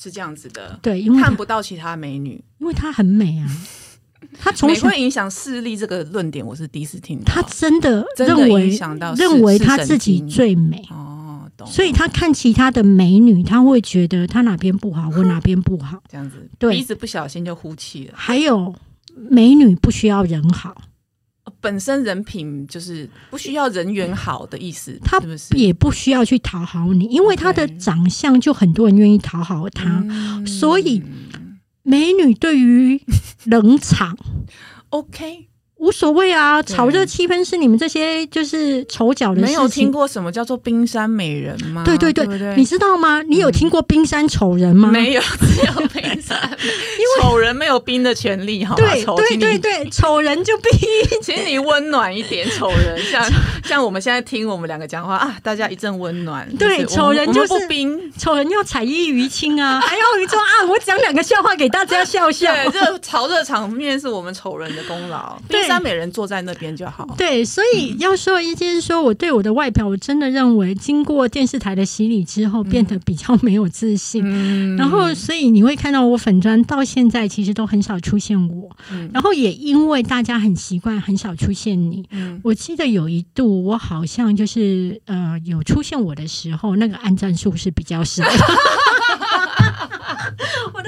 [0.01, 3.45] 是这样子的，对，因为看不到其他美女，因为她很美啊，
[4.39, 7.25] 她从小会影响视力这个论点，我是第一次听到。
[7.25, 8.69] 她真的认为
[9.17, 16.01] 认为她自己最美，哦，懂，所以她看其他的美女，她会觉得她哪边不好，我哪边不好。
[16.09, 18.13] 这样子，对一直不小心就呼气了。
[18.15, 18.73] 还有
[19.13, 20.81] 美女不需要人好，哦
[21.59, 25.19] 本身人品就是不需要人缘好的意思，他？
[25.55, 30.03] 也不需要去讨好你，因为他的长相就很多人愿意讨好他。
[30.07, 31.03] 嗯所以
[31.83, 33.01] 美女对于
[33.45, 34.17] 冷场
[34.89, 35.48] OK，
[35.79, 39.47] 无所谓啊，对炒热气氛是你们这些就是丑角的事情。
[39.47, 41.83] 没有听过什么叫做冰山美人吗？
[41.85, 42.27] 对对对？
[42.57, 43.21] 你知道吗？
[43.23, 44.89] 你有听过冰山丑人吗？
[44.91, 48.83] 没有，只有冰山， 因为丑人没有冰的权利，好吗？
[48.83, 49.03] 对
[49.37, 50.71] 对对对，丑人就冰
[51.23, 53.25] 请你温暖一点，丑人像
[53.63, 56.47] 像我们现在听我们两个讲话啊，大家一阵温暖。
[56.57, 62.53] 对丑人就是不冰，丑人要彩衣娱亲啊，还要说啊，我讲两个笑话给大家笑笑。
[62.53, 65.37] 对，这个炒热场面是我们丑人的功劳。
[65.47, 67.15] 对冰山美人坐在那边就好。
[67.17, 74.23] 对，所以要说一件，说我对我的外表，我真的认为经过电视台的洗礼之后，变得比较没有自信。
[74.25, 82.03] 嗯然后，所以你会看到我粉砖到现在其实都很少出现我，嗯然后也因为大家很习惯很少出现你。
[82.11, 88.23] 嗯我记得有一度，我好像就是呃有出现我的时候，那个按赞数是比较少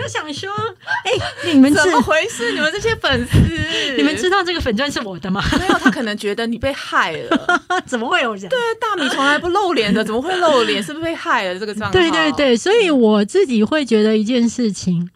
[0.02, 0.04] 的。
[0.04, 0.50] 我都想说，
[1.06, 2.52] 哎、你们怎么回事？
[2.54, 3.38] 你们这些粉丝，
[3.98, 5.44] 你们知道这个粉钻是我的吗？
[5.60, 5.74] 没有？
[5.80, 7.60] 他可能觉得你被害了。
[7.86, 8.50] 怎么会有人？
[8.50, 10.82] 对大米从来不露脸的，怎么会露脸？
[10.82, 11.60] 是不是被害了？
[11.60, 11.92] 这个账号？
[11.94, 15.10] 对对对，所以我自己会觉得一件事情，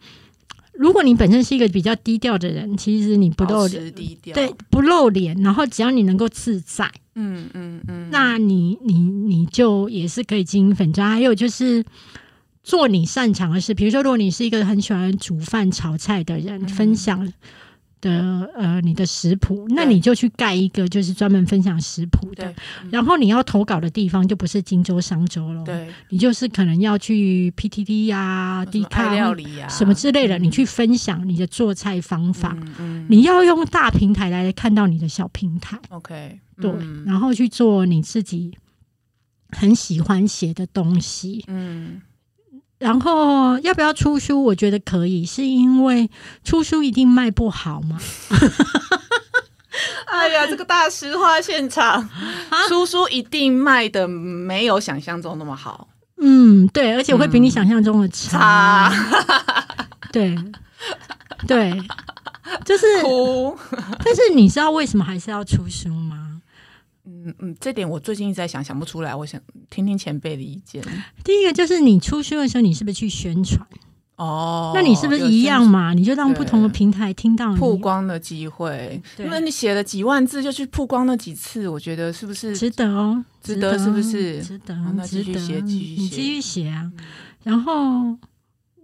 [0.74, 4.34] 如果你本身是一个比较低调的人，其实你不露脸，低调。
[4.34, 11.10] 对，不露脸，然后只要你能够自在，嗯嗯嗯，那你你你就也是可以经营粉砖。
[11.10, 11.84] 还有就是
[12.66, 16.68] 做你擅长的事，比如说，如果你是一个很喜欢煮饭、炒菜的人，嗯。
[16.68, 17.32] 分享
[18.00, 22.42] 的呃你的食谱，那你就去盖一个就是专门分享食谱的。
[22.52, 22.54] 对。
[22.90, 30.42] 然后你要投稿的地方就不是荆州、商州了，对，你就是可能要去 PTT 呀、什 D 么爱料理呀，什么之类的，嗯。
[30.42, 32.56] 你去分享你的做菜方法。
[32.60, 33.06] 嗯嗯。
[33.08, 37.04] 你要用大平台来看到你的小平台，OK，对，嗯。
[37.06, 38.58] 然后去做你自己
[39.50, 41.44] 很喜欢写的东西。
[41.46, 42.02] 嗯
[42.86, 44.44] 然后要不要出书？
[44.44, 46.08] 我觉得可以，是因为
[46.44, 47.98] 出书一定卖不好嘛。
[50.06, 52.08] 哎呀，这个大实话现场，
[52.68, 58.88] 出书一定卖的没有想象中那么好，嗯，对，而且会比你想象中的差。
[58.88, 59.66] 差
[60.12, 60.38] 对，
[61.48, 61.72] 对，
[62.64, 63.58] 就是，哭。
[64.04, 66.40] 但是你知道为什么还是要出书吗？
[67.04, 69.40] 嗯嗯，这点我最近一直在想，想不出来，我想
[69.76, 70.82] 听听前辈的意见。
[71.22, 73.60] 第一个就是你出书的时候，你是不是去宣传？
[74.16, 75.92] 哦，那你是不是一样嘛？
[75.92, 78.98] 你就让不同的平台听到你曝光的机会？
[79.14, 82.56] 对那你写了几万字就去曝光那几次，我觉得是不是？
[82.56, 86.90] 值得哦，值得是不是值得好，那继续值得，写继续写你继续写啊。
[87.42, 88.16] 然后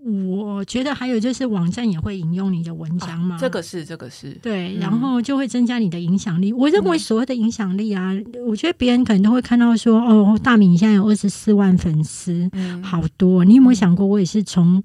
[0.05, 4.81] 我觉得还有就是网站也会引用你的文章嘛，啊这个是这个是，对，嗯。
[4.81, 6.53] 然后就会增加你的影响力。
[6.53, 6.99] 我认为嗯。
[6.99, 8.13] 所谓的影响力啊，
[8.47, 13.45] 我觉得别人可能都会看到说，哦，大米你现在有二十四万粉丝，嗯，好多。
[13.45, 14.83] 你有没有想过，我也是从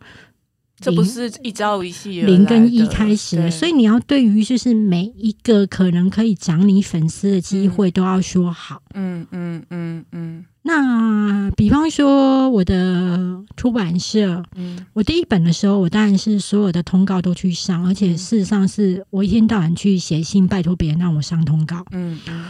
[0.80, 8.84] 这不是一朝一夕零跟一开始的，所以你要对于就是每一个可能可以涨你粉丝的机会都要说好。
[8.93, 13.17] 嗯嗯嗯嗯那比方说我的
[13.56, 21.86] 出版社，嗯我第一本的时候，我当然是所有的通告都去上，而且嗯事实上是我一天到晚去写信拜托别人让我上通告。
[21.91, 22.45] 嗯嗯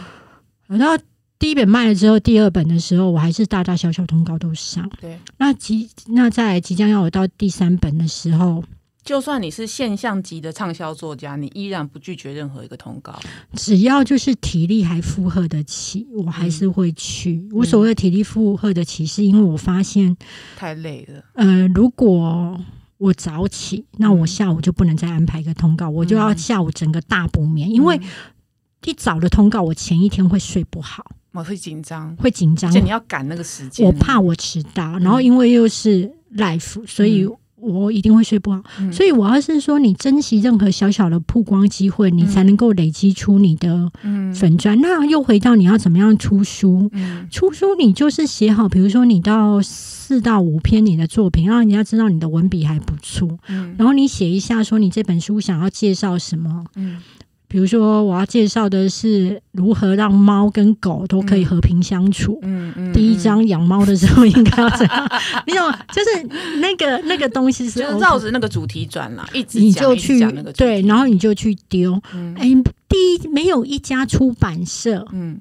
[0.66, 0.98] 然后
[1.38, 4.90] 第一本卖了之后，第二本的时候，我还是大大小小通告都上。
[5.00, 5.16] 对。
[5.36, 8.64] 那即那在即将要我到第三本的时候，
[9.08, 13.18] 就算你是现象级的畅销作家，你依然不拒绝任何一个通告。
[13.54, 17.42] 只要就是体力还负荷得起，我还是会去。
[17.52, 20.14] 我所谓的体力负荷得起，是因为我发现，
[20.58, 22.60] 太累了，呃，如果
[22.98, 24.26] 我早起，那我嗯。
[24.26, 26.36] 下午就不能再安排一个通告，我就要嗯。
[26.36, 28.02] 下午整个大补眠，因为嗯。
[28.84, 32.70] 一早的通告，我前一天会睡不好，我会紧张，会紧张。
[32.70, 38.62] 而且，你要赶那个时间，我怕我迟到，然后因为又是 life，所以嗯我一定会睡不好。
[38.80, 44.80] 嗯所以我要是说，你珍惜任何小小的曝光机会，你才能够累积出你的嗯粉砖。
[44.80, 46.88] 那又回到你要怎么样出书？
[46.92, 53.38] 嗯出书你就是写好，比如说你到四到五篇你的作品，让人家知道你的文笔还不错。
[53.48, 56.64] 嗯然后你写一下，说你这本书想要介绍什么。
[57.48, 62.38] 嗯比如说，我要介绍的是如何让猫跟狗都可以和平相处。
[62.42, 65.08] 嗯嗯，第一章养猫的时候应该要怎样？
[65.46, 65.78] 你懂吗？
[65.90, 71.98] 就是那个那个东西是 绕着那个主题转啦，一直你就去讲那个对，然后你就去丢。
[72.14, 72.48] 嗯哎，
[72.86, 75.40] 第一，没有一家出版社嗯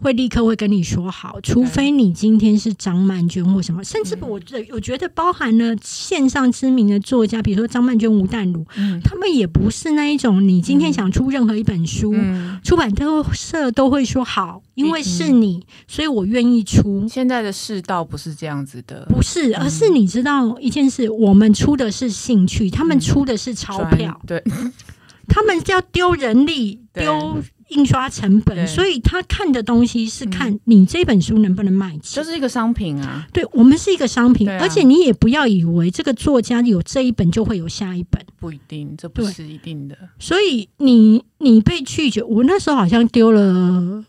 [0.00, 9.00] 会立刻会跟你说好，除非你今天是张曼娟或什么，甚至嗯我觉得我觉得包含了线上知名的作家，比如说张曼娟、吴淡如，嗯。
[9.02, 12.12] 他们也不是那一种你今天想出任何一本书。
[12.14, 12.92] 嗯，出版
[13.32, 17.06] 社都会说好，因为是你，所以我愿意出。
[17.08, 24.42] 现在的世道不是这样子的，不是，而是你知道一件事，我们出的是兴趣，他们出的是钞专票，对，
[25.28, 27.04] 他们要丢人力、对。
[27.04, 32.00] 丢印刷成本，所以他看的东西是看你这本书能不能卖钱。
[32.02, 39.96] 就是一个商品啊，对我们是一个商品，啊而且你也不要以为这个作家有这一本就会有下一本，不一定，这不是一定的。
[40.18, 44.04] 所以你你被拒绝，我那时候好像丢了。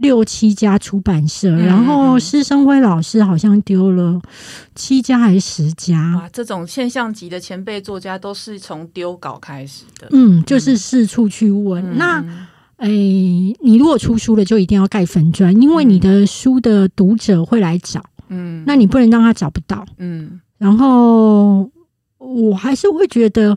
[0.00, 4.18] 六七家出版社，嗯然后嗯施生辉老师好像丢了
[4.74, 10.08] 七家还是十家，哇，这种现象级的前辈作家都是从丢稿开始的。
[10.12, 11.84] 嗯，就是四处去问。
[11.84, 12.24] 嗯那
[12.80, 19.84] 诶、你如果出书了，就一定要盖粉砖，因为你的书的读者会来找，嗯，那你不能让他找不到。
[19.98, 20.40] 嗯。
[20.58, 21.70] 然后
[22.18, 23.56] 我还是会觉得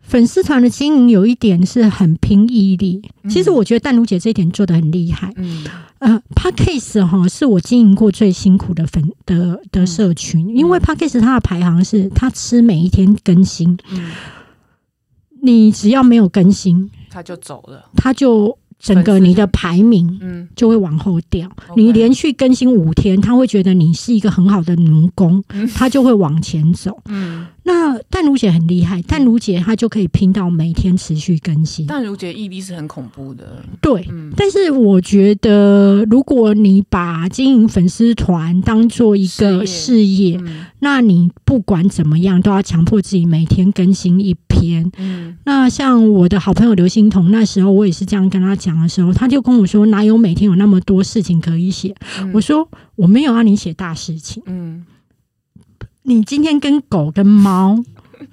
[0.00, 3.02] 粉丝团的经营有一点是很拼毅力。
[3.22, 3.30] 嗯。
[3.30, 5.32] 其实我觉得淡如姐这一点做的很厉害。
[5.36, 5.64] 嗯。
[5.98, 9.86] 呃 p a d k a s 哈是我经营过最辛苦的粉的的嗯。
[9.86, 14.10] 社群，因为 p a d k a s 它的排行是它吃每一天更新，嗯，
[15.42, 17.82] 你只要没有更新，他就走了。
[17.96, 21.50] 他就整个你的排名嗯就会往后掉。
[21.76, 27.00] 你连续更新五天，他会觉得你是一个很好的奴工，嗯他就会往前走。
[27.06, 31.86] 嗯，那淡如姐很厉害，淡如姐她就可以拼到每天持续更新。
[31.86, 33.64] 但如姐毅力是很恐怖的。
[33.80, 44.90] 对，嗯但是我觉得，如果你把经营粉丝团当做一个事事业，嗯那你不管怎么样都要强迫自己每天更新一篇。
[44.98, 54.84] 嗯那像我的好朋友刘欣彤，那时候我也是这样跟他讲的时候，他就跟我说：“哪有每天有那么多事情可以写？”嗯我说：“我没有让你写大事情，嗯
[56.02, 57.82] 你今天跟狗、跟猫、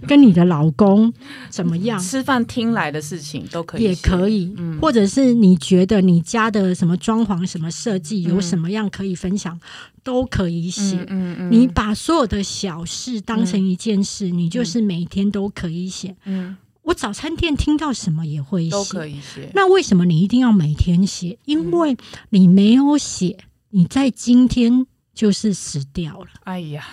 [0.04, 1.12] 跟你的老公
[1.50, 4.54] 怎么样？”吃饭听来的事情都可以，也可以。
[4.58, 9.60] 嗯或者是你觉得你家的什么装潢、什么设计有嗯什么样可以分享，
[10.04, 10.98] 都可以写。
[11.10, 16.16] 嗯嗯你把所有的小事当成一件事，你就是每天都可以写。
[16.26, 19.50] 嗯我早餐店听到什么也会都，可以写。
[19.54, 21.38] 那为什么你一定要每天写？
[21.46, 21.96] 因为
[22.32, 23.38] 你没有写，
[23.70, 24.86] 你在今天
[25.16, 26.28] 就是死掉了。
[26.44, 26.86] 哎呀，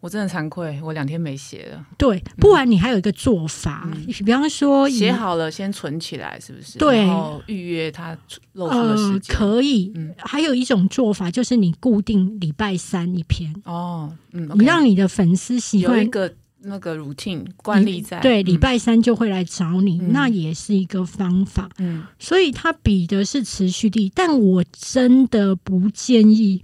[0.00, 1.84] 我真的惭愧，我两天没写了。
[1.96, 6.78] 对，不然你还有一个做法，嗯比方说以写好了先存起来，是不是？
[6.78, 9.36] 对然后预约它出露出的呃时，间。
[9.36, 9.92] 可以。
[9.94, 18.18] 嗯还有一种做法就是你固定礼拜三一篇，哦，嗯，你让你的粉丝喜欢个那个 routine 惯例在。
[18.20, 21.68] 对，嗯礼，拜三就会来找你，嗯那也是一个方法。
[21.78, 26.60] 嗯所以它比的是持续力，但我真的不建议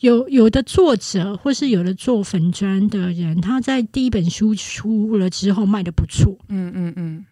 [0.00, 7.26] 有有的作者或是有的做粉砖的人，他在第一本书出了之后卖的不错，嗯嗯嗯。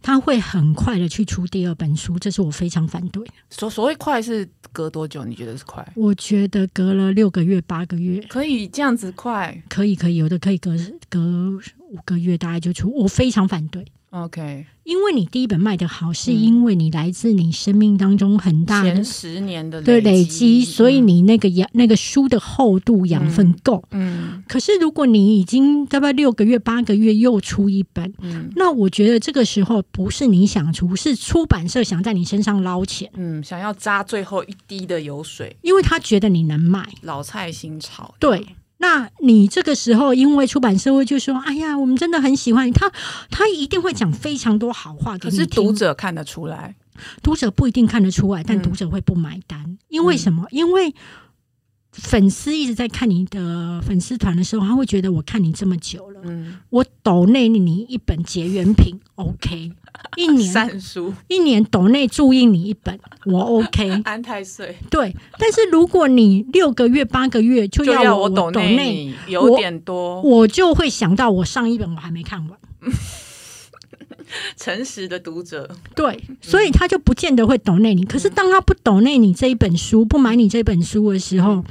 [0.00, 3.32] 他会很快的去出第二本书，这是我非常反对的。
[3.50, 5.22] 所所谓快是隔多久？
[5.26, 5.86] 你觉得是快？
[5.94, 10.74] 我觉得隔了六个月、八个月可以这样子快可以，可以，有的可以隔
[11.10, 11.20] 隔
[11.90, 13.84] 五个月大概就出，我非常反对。
[14.10, 23.84] ？OK，因为你第一本卖的好，是因为你来自你生命当中很大的前十年的对累积，积，所以你那个养那个书的厚度养分够。
[23.90, 36.88] 嗯可是如果你已经大概六个月、八个月又出一本，嗯那我觉得这个时候不是你想出，是出版社想在你身上捞钱，嗯，想要扎最后一滴的油水，因为他觉得你能卖。
[37.02, 38.14] 老菜新炒。
[38.18, 38.44] 对，
[38.78, 42.70] 那你这个时候，因为出版社会就说：“哎呀，我们真的很喜欢你。
[42.72, 42.90] 他，
[43.30, 45.44] 他一定会讲非常多好话可是。
[45.46, 46.76] 读者看得出来，
[47.22, 50.46] 读者不一定看得出来，但嗯读者会不买单，因为什么？
[50.50, 50.94] 因为
[52.00, 59.72] 粉丝一直在看你的粉丝团的时候，他会觉得我看你这么久了，嗯，我抖内你一本结缘品，OK，
[60.16, 64.00] 一年三书一年抖内注印你一本，我 OK。
[64.04, 72.58] 安太岁对，但是如果你六个月、八个月就就要我要抖内，有点多，我就会想到我上一本我还没看完。
[74.56, 78.04] 诚实的读者，对，所以他就不见得会懂内你。
[78.04, 81.64] 可是当他不懂内你这一本书，不买你这本书的时候，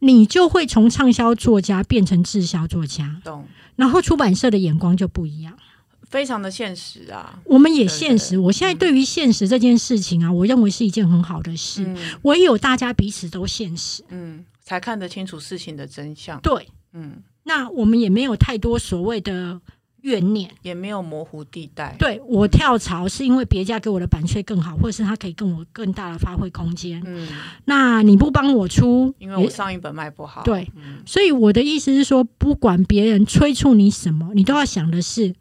[0.00, 5.56] 你就会从畅销作家变成滞销作家，懂，然后出版社的眼光就不一样。
[6.06, 8.38] 非常的现实啊，我们也现实，对。
[8.38, 11.82] 我现在对于现实这件事情啊，我认为是一件很好的事。
[11.84, 11.96] 嗯。
[12.22, 19.60] 唯有大家彼此都现实，嗯，才看得清楚事情的真相，对，嗯，那我们也没有太多所谓的
[20.04, 20.50] 怨念。
[20.62, 27.02] 也没有模糊地带，对我跳槽是因为别家给我的版税更好，或者是他可以跟我更大的发挥空间。
[27.04, 27.28] 嗯，
[27.66, 35.34] 那你不帮我出，因为我上一本卖不好，对嗯所以我的意思是说，不管别人催促你什么，你都要想的是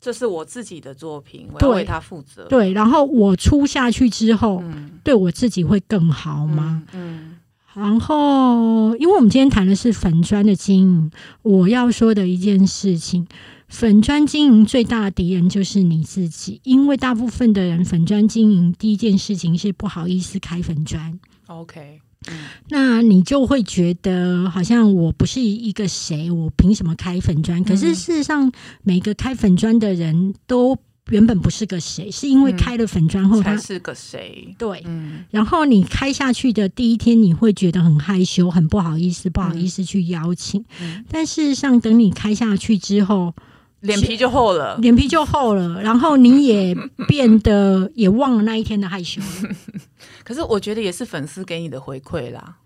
[0.00, 6.84] 这是我自己的作品，我要为他负责，对，然后我出下去之后，嗯，对我自己会更好吗？
[6.92, 7.34] 嗯？
[7.74, 11.10] 然后，因为我们今天谈的是粉砖的经营，
[11.42, 13.24] 我要说的一件事情，
[13.68, 21.10] 粉砖经营最大的敌人就是你自己，因为大部分的人粉砖经营第一件事情是不好意思开粉砖。
[21.48, 22.00] 嗯，OK，
[22.30, 22.34] 嗯
[22.70, 27.62] 那你就会觉得好像我不是一个谁，我凭什么开粉砖？
[27.62, 28.50] 可是嗯事实上，
[28.82, 30.76] 每个开粉砖的人都
[31.10, 34.54] 原本不是个谁，是因为嗯开了粉砖后他，才是个谁？
[34.58, 34.82] 对。
[34.86, 40.64] 嗯然后你开下去的第一天，你会觉得很害羞，很不好意思，不好意思去邀请。
[40.80, 43.34] 嗯，但事实上，等你开下去之后，
[43.80, 46.74] 脸皮就厚了，脸皮就厚了，然后你也
[47.06, 49.54] 变得也忘了那一天的害羞了。
[50.24, 52.56] 可是我觉得也是粉丝给你的回馈啦，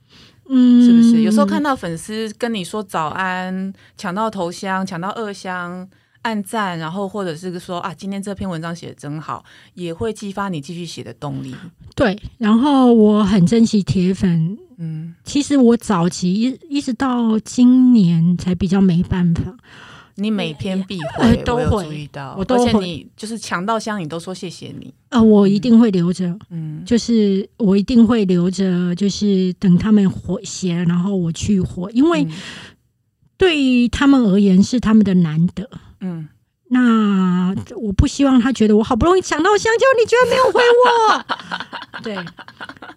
[0.49, 1.23] 嗯，是不是？
[1.23, 5.89] 有时候看到粉丝跟你说早安，抢到头香，抢到二香。
[6.23, 9.45] 按赞，然后或者是说啊，今天这篇文章写的真好，
[9.75, 11.53] 也会激发你继续写的动力。
[11.97, 14.57] 对，然后我很珍惜铁粉。
[14.79, 19.53] 嗯，其实我早期一一直到今年才比较没办法。
[20.23, 24.93] 你每篇必呃回，我都会注意到，我都而且你就是抢到香，你都说谢谢你。
[25.09, 32.31] 呃，我一定会留着，嗯就是我一定会留着，就是等他们回写，然后我去回，因为嗯
[33.37, 35.69] 对于他们而言是他们的难得。
[36.01, 36.29] 嗯，
[36.69, 41.25] 那我不希望他觉得我好不容易抢到香蕉，你居然没有回我。
[42.03, 42.17] 对，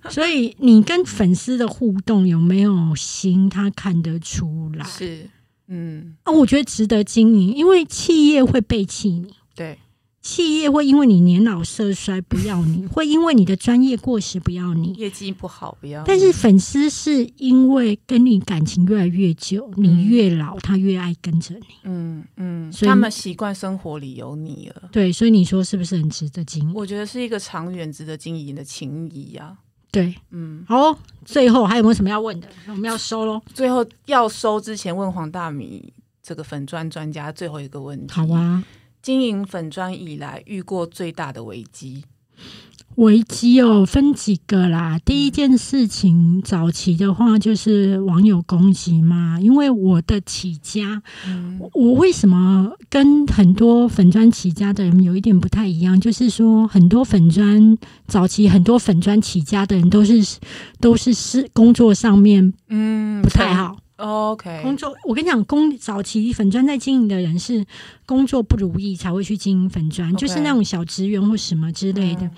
[0.09, 4.85] 所以你跟粉丝的互动有没有心，他看得出来。
[4.85, 5.27] 是，
[5.67, 9.77] 嗯，啊，我觉得值得经营，因为企业会背弃你，对，
[10.21, 14.93] 企业会因为你年老色衰不要你， 会因为你的专业过时不要你。
[14.93, 16.03] 业绩不好不要。
[16.03, 21.65] 但是粉丝是因为跟你感情越来越久，你嗯越老，他越爱跟着你。
[21.83, 24.89] 嗯嗯，所以他们习惯生活里有你了。
[24.91, 26.73] 对，所以你说是不是很值得经营？
[26.73, 29.57] 我觉得是一个长远值得经营的情谊啊。
[29.95, 32.49] 对，嗯，好，最后还有没有什么要问的？
[32.67, 33.41] 我们要收喽。
[33.53, 38.13] 最后要收之前问黄大米这个粉砖专家最后一个问题。
[38.13, 38.61] 好，啊，
[39.01, 42.03] 经营粉砖以来遇过最大的危机。
[42.95, 44.97] 危机哦，分几个啦。
[45.03, 55.99] 第一件事情，早期的话就是网友攻击嘛，因为我的起家，嗯我我为什么跟很多粉砖起家的人有一点不太一样？
[55.99, 57.77] 就是说，很多粉砖
[58.07, 60.37] 早期很多粉砖起家的人都是
[60.79, 63.53] 都是是工作上面嗯不太。
[63.53, 63.77] 好。
[63.97, 67.65] OK，工作，我跟你讲，工早期粉砖在经营的人是
[68.05, 72.31] 工作不如意才会去经营粉砖就是那种小职员或什么之类的，嗯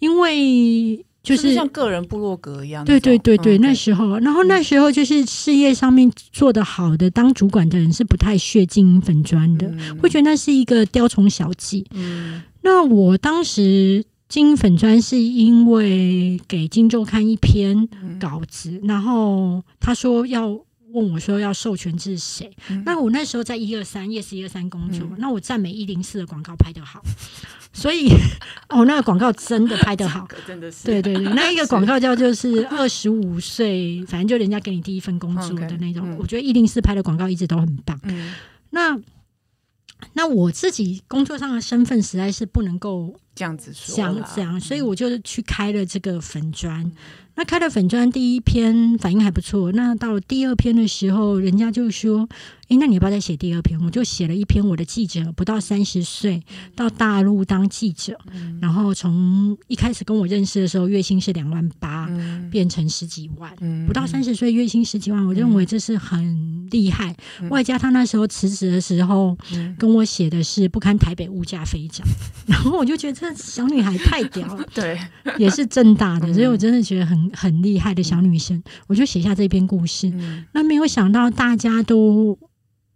[0.00, 3.22] 因为就是不像个人部落格一样那对种。
[3.22, 9.96] 对对对，嗯那时候，然后那时候就是事业上面做得好的，当主管的人是不太屑经营粉砖的，嗯。
[9.98, 11.86] 会觉得那是一个雕虫小技。
[11.92, 12.42] 嗯。
[12.62, 18.18] 那我当时经营粉砖是因为给《金周刊》一篇嗯。
[18.18, 20.48] 稿子，然后他说要
[20.92, 22.82] 问我说要授权制谁，嗯。
[22.86, 25.16] 那我那时候在一二三 yes 一二三工作，嗯。
[25.18, 27.02] 那我赞美一零四的广告拍得好，
[27.72, 28.10] 所以
[28.68, 30.26] 哦那个广告真的拍得好。
[30.30, 36.16] 这个真的是对对对，那一个广告叫就是二十五岁，反正就人家给你第一份工作的那种。
[36.18, 37.98] 我觉得一零四拍的广告一直都很棒。
[38.04, 38.34] 嗯
[38.70, 38.98] 那
[40.14, 46.84] 那我自己工作上的身份实在是不能够这样子说想，这样，所以我就去开了这个粉砖。
[46.84, 46.92] 嗯。
[47.36, 52.28] 那开了粉砖第一篇反应还不错，那到了第二篇的时候，人家就说
[52.68, 56.42] ：“诶，那你要不要再写第二篇？”我就写了一篇我的记者不到三十岁
[56.76, 58.58] 到大陆当记者，嗯。
[58.60, 62.50] 然后从一开始跟我认识的时候月薪是两万八、嗯。
[62.50, 63.50] 变成十几万。
[63.60, 63.86] 嗯。
[63.86, 67.16] 不到三十岁月薪十几万，我认为这是很厉害。
[67.48, 69.74] 外加他那时候辞职的时候，嗯。
[69.78, 72.06] 跟我写的是不堪台北物价飞涨，
[72.46, 74.98] 然后我就觉得这小女孩太屌了， 对，
[75.38, 80.08] 也是正大嗯的，所以我真的觉得很很厉害的小女生，我就写下这篇故事。
[80.08, 82.38] 嗯那没有想到大家都。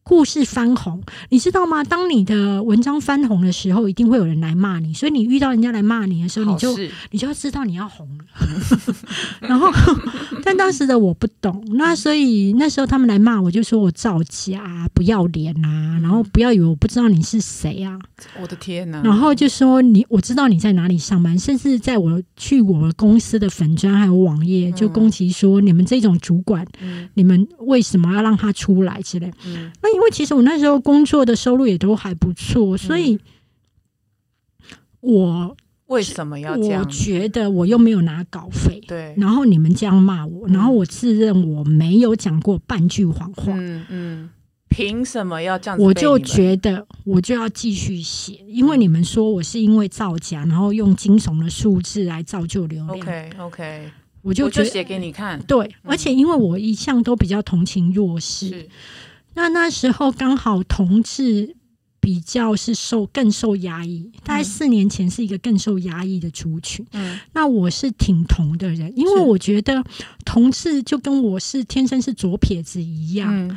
[0.05, 1.83] 故事翻红，你知道吗？
[1.83, 6.77] 当你的文章翻红的时候，一定会有人来骂你，所以你遇到人家来骂你的时候，你就
[7.11, 8.25] 你就要知道你要红了。
[9.41, 9.71] 然后，
[10.45, 17.99] 但当时的我不懂，那所以那时候他们来骂我，就说我造假、不要脸啊，然后不要以为我不知道你是谁啊，
[18.39, 19.01] 我的天哪！
[19.03, 29.33] 然后就说你我知道你在哪里上班，甚至在我去我公司的粉砖还有网页就攻击说你们这种主管，嗯你们为什么要让他出来之类。
[29.95, 33.19] 因为其实我那时候工作的收入也都还不错，所以
[35.01, 36.83] 我为什么要这样？
[36.83, 36.91] 我样？
[36.91, 40.53] 觉得我又没有拿稿费，对，然后你们这样骂我，嗯。
[40.53, 44.31] 然后我自认我没有讲过半句谎话，嗯嗯，
[44.69, 45.79] 凭什么要这样？
[45.79, 53.91] 我就觉得我就要继续写，因为你们说我是因为造假，然后用惊悚的数字来造就流量，OK OK，
[54.23, 55.39] 我就就写给你看。
[55.43, 58.69] 对，而且因为我一向都比较同情弱势，是，
[59.35, 61.57] 那那时候刚好同志
[62.01, 66.85] 比较是受更受压抑，大概嗯四年前是一个更受压抑的族群。
[66.93, 69.83] 嗯那我是挺同的人，因为我觉得
[70.25, 73.29] 同志就跟我是天生是左撇子一样。
[73.35, 73.57] 嗯，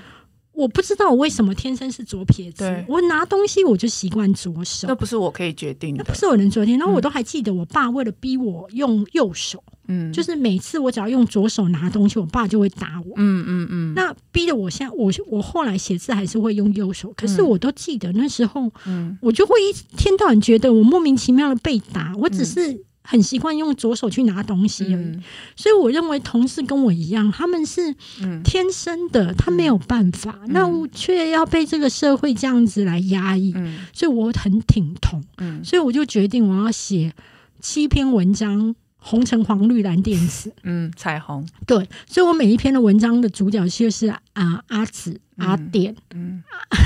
[0.58, 4.88] 我不知道我为什么天生是左撇子对，我拿东西我就习惯左手。
[4.88, 4.96] 那。
[4.96, 6.04] 不是我可以决定的。
[6.04, 6.18] 那不。
[6.18, 13.14] 是我能决定，然后我都还记得，我爸为了逼我用右手，嗯，就是每次我只要用左手拿东西，我爸就会打我。
[13.18, 17.48] 嗯嗯嗯，那逼得我现在，我我后来写字还是会用右手，可是嗯。
[17.48, 19.16] 我都记得那时候，嗯。
[19.22, 24.94] 我就会一天到晚觉得我莫名其妙的被打，我只是很习惯用左手去拿东西而已。
[24.94, 25.24] 嗯
[25.56, 37.14] 所以我认为同事跟我一样，他们是嗯天生的，他没有办法，那我却要被这个社会这样子来压抑，嗯所以我很挺痛，嗯所以我就决定我要写
[37.62, 38.76] 七篇文章。
[39.08, 44.22] 红橙黄绿蓝靛紫，嗯，彩虹，对，所以我每一篇的文章的主角就是啊、
[44.68, 46.44] 阿紫、阿嗯典，嗯，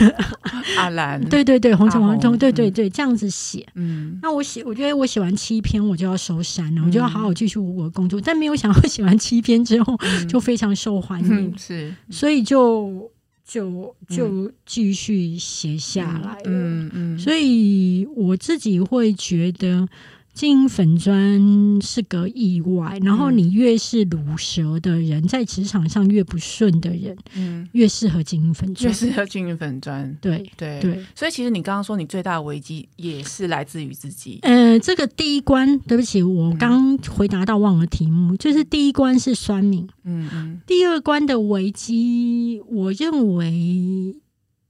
[0.78, 2.22] 阿兰，，对对对，红橙黄绿。
[2.22, 2.74] 红绿，对对嗯。
[2.74, 3.67] 对，这样子写。
[3.74, 4.19] 嗯。
[4.22, 9.97] 那我写，我觉得我写完七篇我就要收山了，我就要嗯好好继续我的工作，但没有想到写完七篇之后
[10.30, 11.47] 就非常受欢迎。
[11.47, 11.93] 嗯，是。
[12.11, 13.09] 所以就
[13.43, 16.41] 就就继续写下来了。
[16.45, 19.88] 嗯嗯，所以我自己会觉得
[20.34, 23.38] 经营粉砖是个意外，然后嗯。
[23.38, 28.93] 你越是卤舌的人，在职场上越不顺的人，嗯，越适合经营粉越砖。
[28.93, 30.79] 适合经营粉砖，对对。
[30.79, 40.61] 对，所以其实你刚刚说你最大的危机也是来自于自己，呃，这个第一关，对不起，嗯我刚回答到忘了题目，就是第一关是酸敏，嗯嗯。
[40.67, 44.15] 第二关的危机，我认为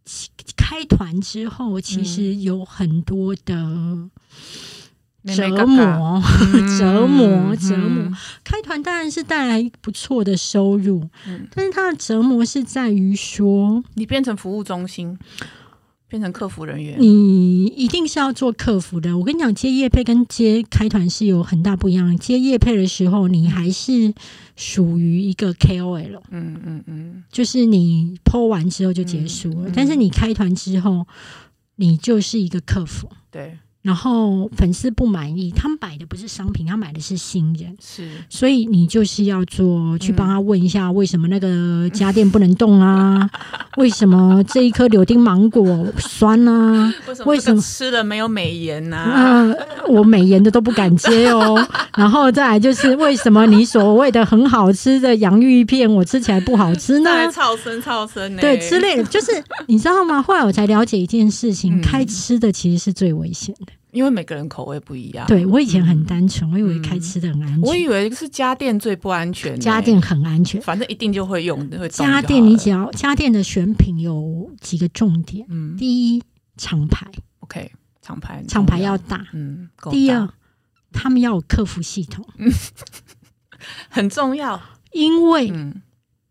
[0.06, 4.10] 其开团之后，其实有很多的折
[5.24, 8.12] 妹妹嘎嘎磨，嗯 折磨，嗯折磨。
[8.44, 15.18] 开团当然是带来不错的收入，嗯但是它的折磨是在于说，你变成服务中心，
[16.08, 19.18] 变成客服人员，你一定是要做客服的。
[19.18, 22.18] 我跟你讲，接业配跟接开团是有很大不一样。
[22.18, 24.14] 接业配的时候，你还是
[24.56, 29.72] 属于一个 KOL，嗯嗯嗯就是你 PO 完之后就结束了。
[29.74, 31.06] 但是你开团之后，
[31.76, 33.08] 你就是一个客服。
[33.32, 43.28] 对，然后粉丝不满意，他买的不是商品，他买的是新人，是，所以你就是要做去帮他问一下，嗯为什么那个家电不能动啊？
[43.78, 46.94] 为什么这一颗柳丁芒果酸啊？
[47.26, 48.98] 为什么吃了没有美颜呐？
[48.98, 49.54] 啊，
[49.88, 51.68] 我美颜的都不敢接哦。
[51.98, 57.10] 然后再来就是为什么你所谓的很好吃的洋芋片，我吃起来不好吃呢？
[57.32, 58.42] 超生超生呢？
[58.42, 59.32] 对之类的，就是
[59.68, 60.22] 你知道吗？
[60.22, 63.71] 后来我才了解一件事情，嗯开吃的其实是最危险的。
[63.92, 65.26] 因为每个人口味不一样。
[65.28, 70.62] 对我以前很单纯，我以为开吃的很安全，我以为是家电最不安全呢，家电很安全。
[70.62, 75.76] 反正一定就会用家电你只要家电的选品有几个重点，嗯。
[75.78, 76.24] 第一
[76.58, 77.08] 厂牌
[77.40, 78.98] ，，OK，厂牌厂牌要。
[78.98, 80.30] 大；嗯，第二，
[80.92, 82.26] 他们要有客服系统，
[83.90, 84.62] 很重要，
[84.92, 85.82] 因为嗯。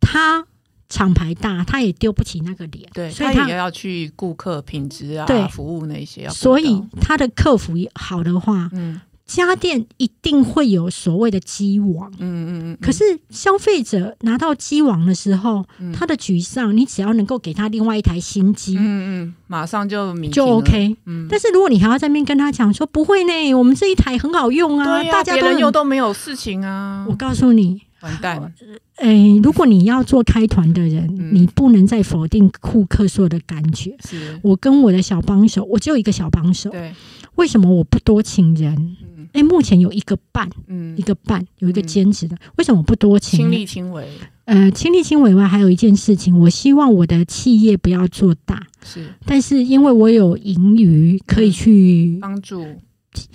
[0.03, 0.45] 他
[0.91, 9.01] 厂牌大，他也丢不起那个脸，对，所以他他也要去顾客品质啊对、服务那些要，所以他的客服好的话，嗯。
[9.31, 12.11] 家电一定会有所谓的机网。
[12.19, 15.93] 嗯嗯嗯，可是消费者拿到机网的时候，嗯。
[15.93, 20.97] 他的沮丧，你只要能够给他另外一台新机，嗯嗯，马上就明就 OK。
[21.07, 27.07] 嗯，但是如果你还要在那边跟他讲说不会呢，我们这一台很好用啊，大家又都没有事情啊。
[27.09, 28.53] 我，告诉你，完蛋，
[28.97, 31.35] 诶，如果你要做开团的人，嗯。
[31.35, 33.97] 你不能再否定库克所有的感觉。
[34.05, 36.93] 是，我跟我的小帮手，我只有一个小帮手，对，
[37.37, 38.75] 为什么我不多请人？
[39.17, 39.29] 嗯。
[39.33, 40.97] 诶，目前有一个半，嗯。
[40.97, 41.87] 一，个半，有一个嗯。
[41.87, 43.39] 兼职的，为什么我不多请？
[43.41, 44.07] 亲力亲为。
[44.47, 49.07] 呃，亲力亲为外，还有一件事情，我希望我的企业不要做大，是。
[49.25, 52.67] 但是因为我有盈余，可以去帮助，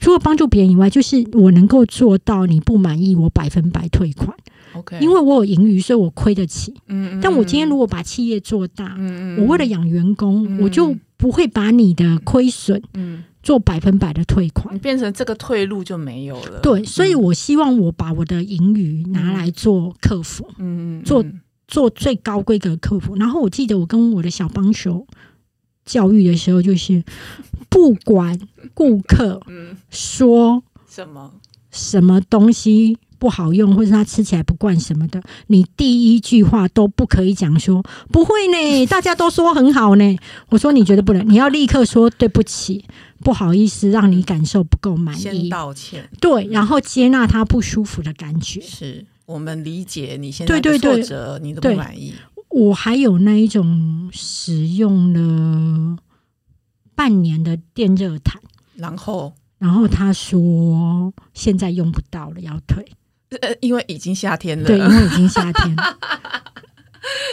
[0.01, 4.35] 除了帮助别人以外，就是我能够做到你不满意，我百分百退款，
[4.77, 6.73] OK，因为我有盈余，所以我亏得起。
[6.87, 10.61] 嗯，嗯但我今天如果把企业做大，嗯嗯，我为了养员工，嗯。
[10.61, 14.75] 我就不会把你的亏损嗯，做百分百的退款。
[14.75, 14.79] 你。
[14.79, 21.41] 变成这个退路就没有了，对，所以我希望我把我的盈余拿来做客服，嗯，嗯，做嗯。
[21.67, 23.15] 做最高规格的客服。
[23.15, 25.07] 然后我记得我跟我的小帮手
[25.83, 27.03] 教育的时候，就是
[27.69, 28.39] 不管
[28.75, 31.33] 顾客嗯，说什么？
[31.71, 40.15] 什么东西不好用，或者它吃起来不惯什么的，你第一句话都不可以讲说不会呢， 大家都说很好呢。
[40.49, 42.85] 我说你觉得不能，你要立刻说对不起，
[43.21, 45.49] 不好意思，让你感受不够满先意。
[45.49, 48.61] 道歉，对，然后接纳他不舒服的感觉。
[48.61, 52.13] 是我们理解你现在的对对对挫折，你的不满意，
[52.49, 55.97] 我还有那一种使用了
[56.93, 58.39] 半年的电热毯，
[58.75, 62.85] 然后然后他说现在用不到了，要退。
[63.41, 65.97] 呃，因为已经夏天了，对，因为已经夏天了。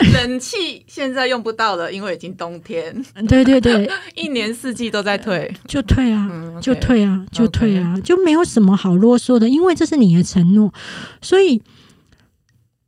[0.14, 2.94] 冷气现在用不到了，因为已经冬天，
[3.28, 6.28] 对对对， 一年四季都在退，就退啊。
[6.30, 10.72] 嗯，就退啊，就退啊，就没有什么好啰嗦的，因为这是你的承诺，
[11.20, 11.62] 所以。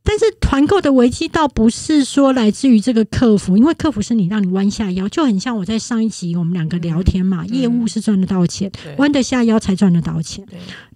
[0.07, 10.45] 但是团购的危机倒不是说来自于这个客服，因为客服是你让你弯下腰，就很像我在上一集我们两个聊天嘛，嗯业务是赚得到钱，弯得下腰才赚得到钱。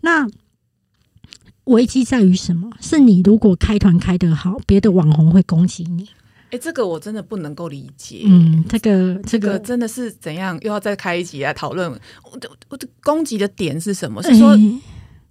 [0.01, 0.27] 那
[1.69, 2.69] 危机在于什么？
[2.79, 6.07] 是你如果开团开得好，别的网红会攻击你。
[6.51, 10.57] 哎，这个我真的不能够理解，嗯，这个这这个个真的是怎样？
[10.61, 11.91] 又要再开一集来讨论？
[12.31, 14.21] 我的我的攻击的点是什么？
[14.23, 14.59] 是说哎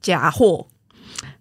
[0.01, 0.65] 假货，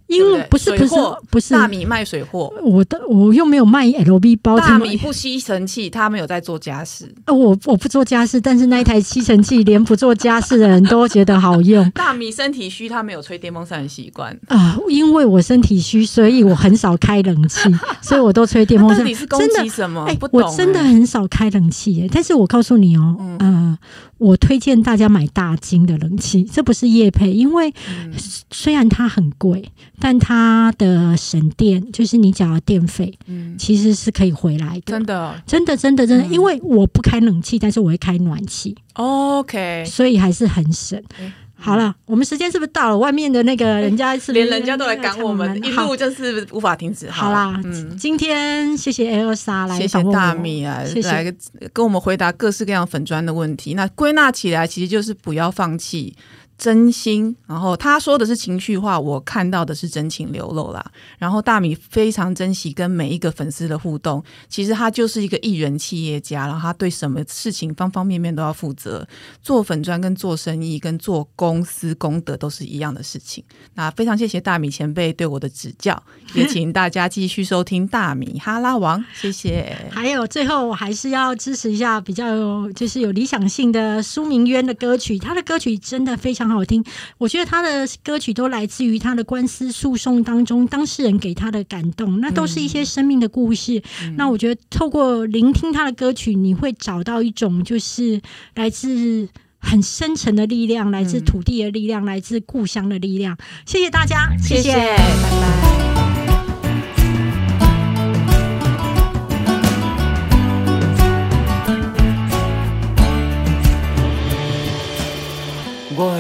[0.08, 0.96] 因为不是不是
[1.30, 7.14] 不是大米卖水货，我的我又没有卖 LV 包，大米不吸尘器，他没有在做家事。
[7.26, 14.38] 呃，我我不做家事，但是那一台吸尘器连不做家事的人都觉得好用 大米身体虚，他没有吹电风扇的习惯。
[14.48, 17.70] 啊、因为我身体虚，所以我很少开冷气，
[18.02, 19.06] 所以我都吹电风扇。
[19.38, 20.08] 真的击什么？
[20.32, 22.10] 我真的哎很少开冷气耶。
[22.12, 23.78] 但是我告诉你哦，嗯呃，
[24.18, 28.14] 我推荐大家买大金的冷气，这不是叶配，因为嗯
[28.52, 29.70] 虽然它很贵，
[30.00, 34.82] 但它的省电，就是你缴的电费，嗯，其实是可以回来的。
[34.86, 39.84] 真的真的，真的，真的，嗯因为我不开冷气，但是我会开暖气，OK。
[39.86, 41.02] 所以还是很省。
[41.20, 42.96] 哎好了，我们时间是不是到了？
[42.96, 47.10] 外面的那个人家是是连人家都来赶我们，一路就是无法停止。
[47.10, 51.36] 好啦，嗯，今天谢谢 Elsa 来谢谢大米啊，来
[51.74, 53.74] 跟我们回答各式各样粉砖的问题。
[53.74, 56.16] 那归纳起来，其实就是不要放弃。
[56.58, 60.84] 真心，然后他说的是情绪化，我看到的是真情流露啦。
[61.20, 69.08] 然后大米非常珍惜跟每一个粉丝的互动，其实他就是一个艺人企业家，然后他对什么事情方方面面都要负责。
[69.44, 73.44] 做粉砖跟做生意跟做公司功德都是一样的事情。
[73.76, 76.02] 那非常谢谢大米前辈对我的指教，
[76.34, 79.87] 也请大家继续收听大米哈拉王，谢谢。
[79.98, 86.84] 还有最后，我还是要支持一下比较有就是有理想性的苏明渊的歌曲，他的歌曲真的非常好听。
[87.18, 93.82] 我觉得他的歌曲都来自于他的官司诉讼当中，当事人给他的感动，那都是一些生命的故事。
[94.16, 98.22] 那我觉得透过聆听他的歌曲，你会找到一种就是
[98.56, 99.28] 来自。
[99.60, 103.36] 很深沉的力量，来自土地的力量，来自故乡的力量。
[103.66, 104.98] 谢谢大家，谢谢谢，拜
[105.42, 105.87] 拜。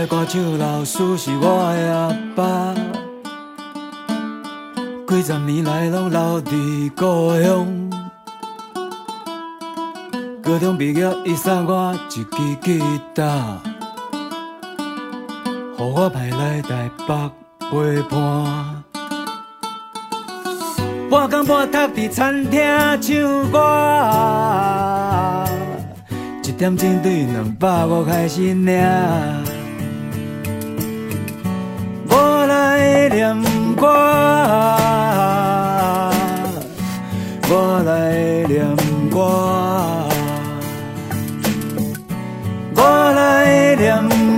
[0.08, 2.74] 歌唱老师是我的阿爸，
[5.06, 7.68] 几十年来拢留伫故乡。
[10.42, 12.24] 高中毕业，伊送我一支
[12.62, 12.82] 吉
[13.14, 13.60] 他，
[15.78, 17.32] 予我派来台北
[17.70, 18.84] 陪伴。
[21.10, 22.62] 半工半读伫餐厅
[23.02, 25.44] 唱歌，
[26.44, 29.47] 一点钟对两百五开始领。
[37.50, 37.90] 我来
[38.48, 38.66] 念
[39.12, 39.20] 歌，
[42.76, 42.82] 我
[43.16, 43.86] 来念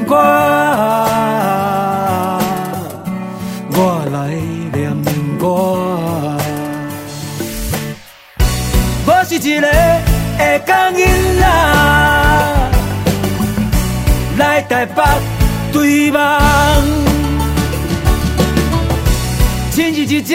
[0.06, 0.16] 歌，
[3.72, 3.78] 我
[4.12, 4.18] 来
[4.74, 4.78] 念
[5.38, 5.46] 歌。
[9.06, 9.68] 我是一个
[10.38, 10.98] 会讲囡
[11.40, 11.44] 仔，
[14.38, 15.02] 来台北
[15.72, 16.99] 对梦。
[20.10, 20.34] 一只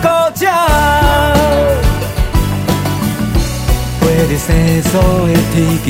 [0.00, 0.08] 孤
[0.40, 0.50] 鸟，
[4.00, 4.48] 飞入生
[4.84, 4.92] 疏
[5.26, 5.86] 的天际。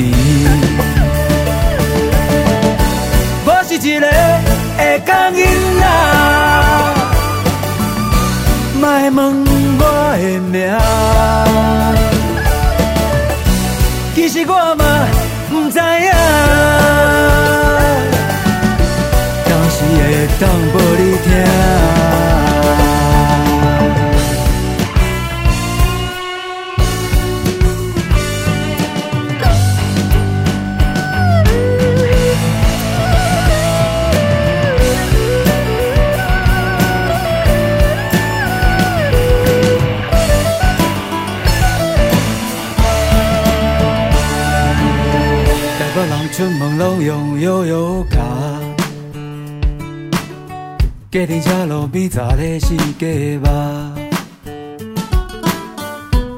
[3.45, 4.05] 我是一个
[4.77, 5.37] 会讲囡
[5.79, 5.83] 仔，
[8.81, 9.17] 莫问
[9.79, 9.81] 我
[10.17, 10.53] 的名。
[14.13, 14.83] 其实我嘛
[15.49, 16.11] 不知影，
[19.45, 20.03] 当时会
[20.37, 22.44] 当无你听。
[46.75, 48.19] 人出门拢用摇摇卡，
[51.11, 53.93] 计程车路边站咧四家吧，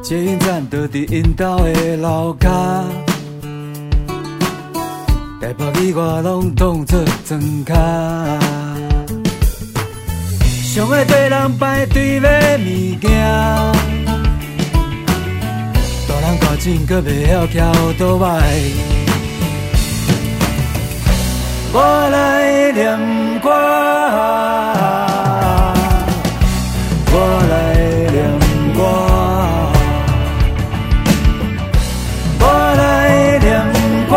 [0.03, 2.47] 捷运站就伫因兜的楼骹，
[5.41, 7.75] 台北语我拢当作装卡，
[10.63, 13.11] 上爱对人排队买物件。
[16.07, 18.96] 大人大钱，搁袂晓徛好倒摆。
[21.79, 22.17] 我来
[22.71, 22.97] 念
[23.39, 23.49] 歌，
[27.13, 27.15] 我
[27.51, 27.53] 来
[28.11, 28.17] 念
[28.73, 28.81] 歌，
[32.39, 32.43] 我
[32.79, 32.81] 来
[33.37, 33.45] 念
[34.09, 34.11] 歌，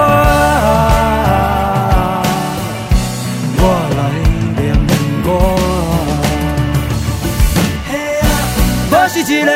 [3.59, 3.63] 我
[3.99, 4.01] 来
[4.57, 4.59] 念
[5.23, 5.29] 歌。
[7.91, 8.25] 嘿啊，
[8.91, 9.49] 我是一个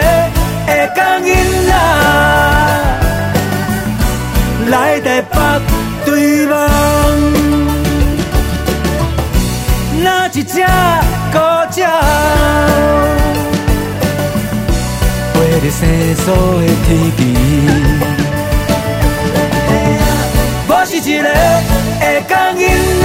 [0.67, 1.27] 会讲囡
[1.67, 1.73] 仔，
[4.69, 5.33] 来台北
[6.05, 6.74] 对梦。
[10.33, 10.55] 一只
[11.33, 11.39] 古
[11.77, 11.87] 鸟，
[15.33, 15.81] 飞入生
[16.17, 16.25] 疏
[16.59, 17.21] 的天际。
[20.67, 21.25] 我是一个
[22.01, 22.61] 会讲囡
[23.01, 23.05] 仔，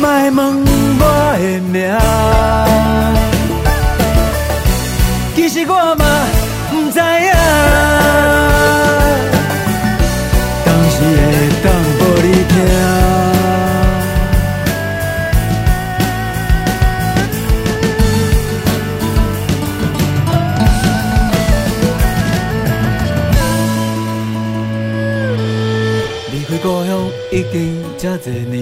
[0.00, 0.38] 莫问
[0.98, 1.02] 我
[1.36, 1.74] 的名。
[5.34, 6.02] 其实我嘛
[6.70, 7.28] 不知影，
[10.64, 11.30] 当时会
[11.62, 11.66] 当
[11.98, 13.01] 无你听。
[27.34, 28.60] 已经这多年，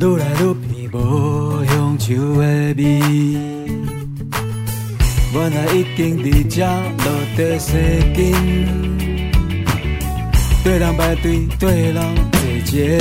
[0.00, 2.38] 愈来愈变无乡愁的
[2.76, 3.00] 味。
[5.34, 7.04] 原来已经伫这落
[7.36, 7.74] 地生
[8.14, 8.16] 根，
[10.62, 12.00] 对人排队，对人
[12.30, 13.00] 坐捷运。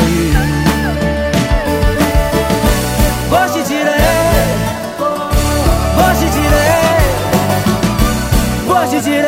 [3.30, 3.90] 我是一个，
[5.98, 6.56] 我是一个，
[8.68, 9.26] 我是一个。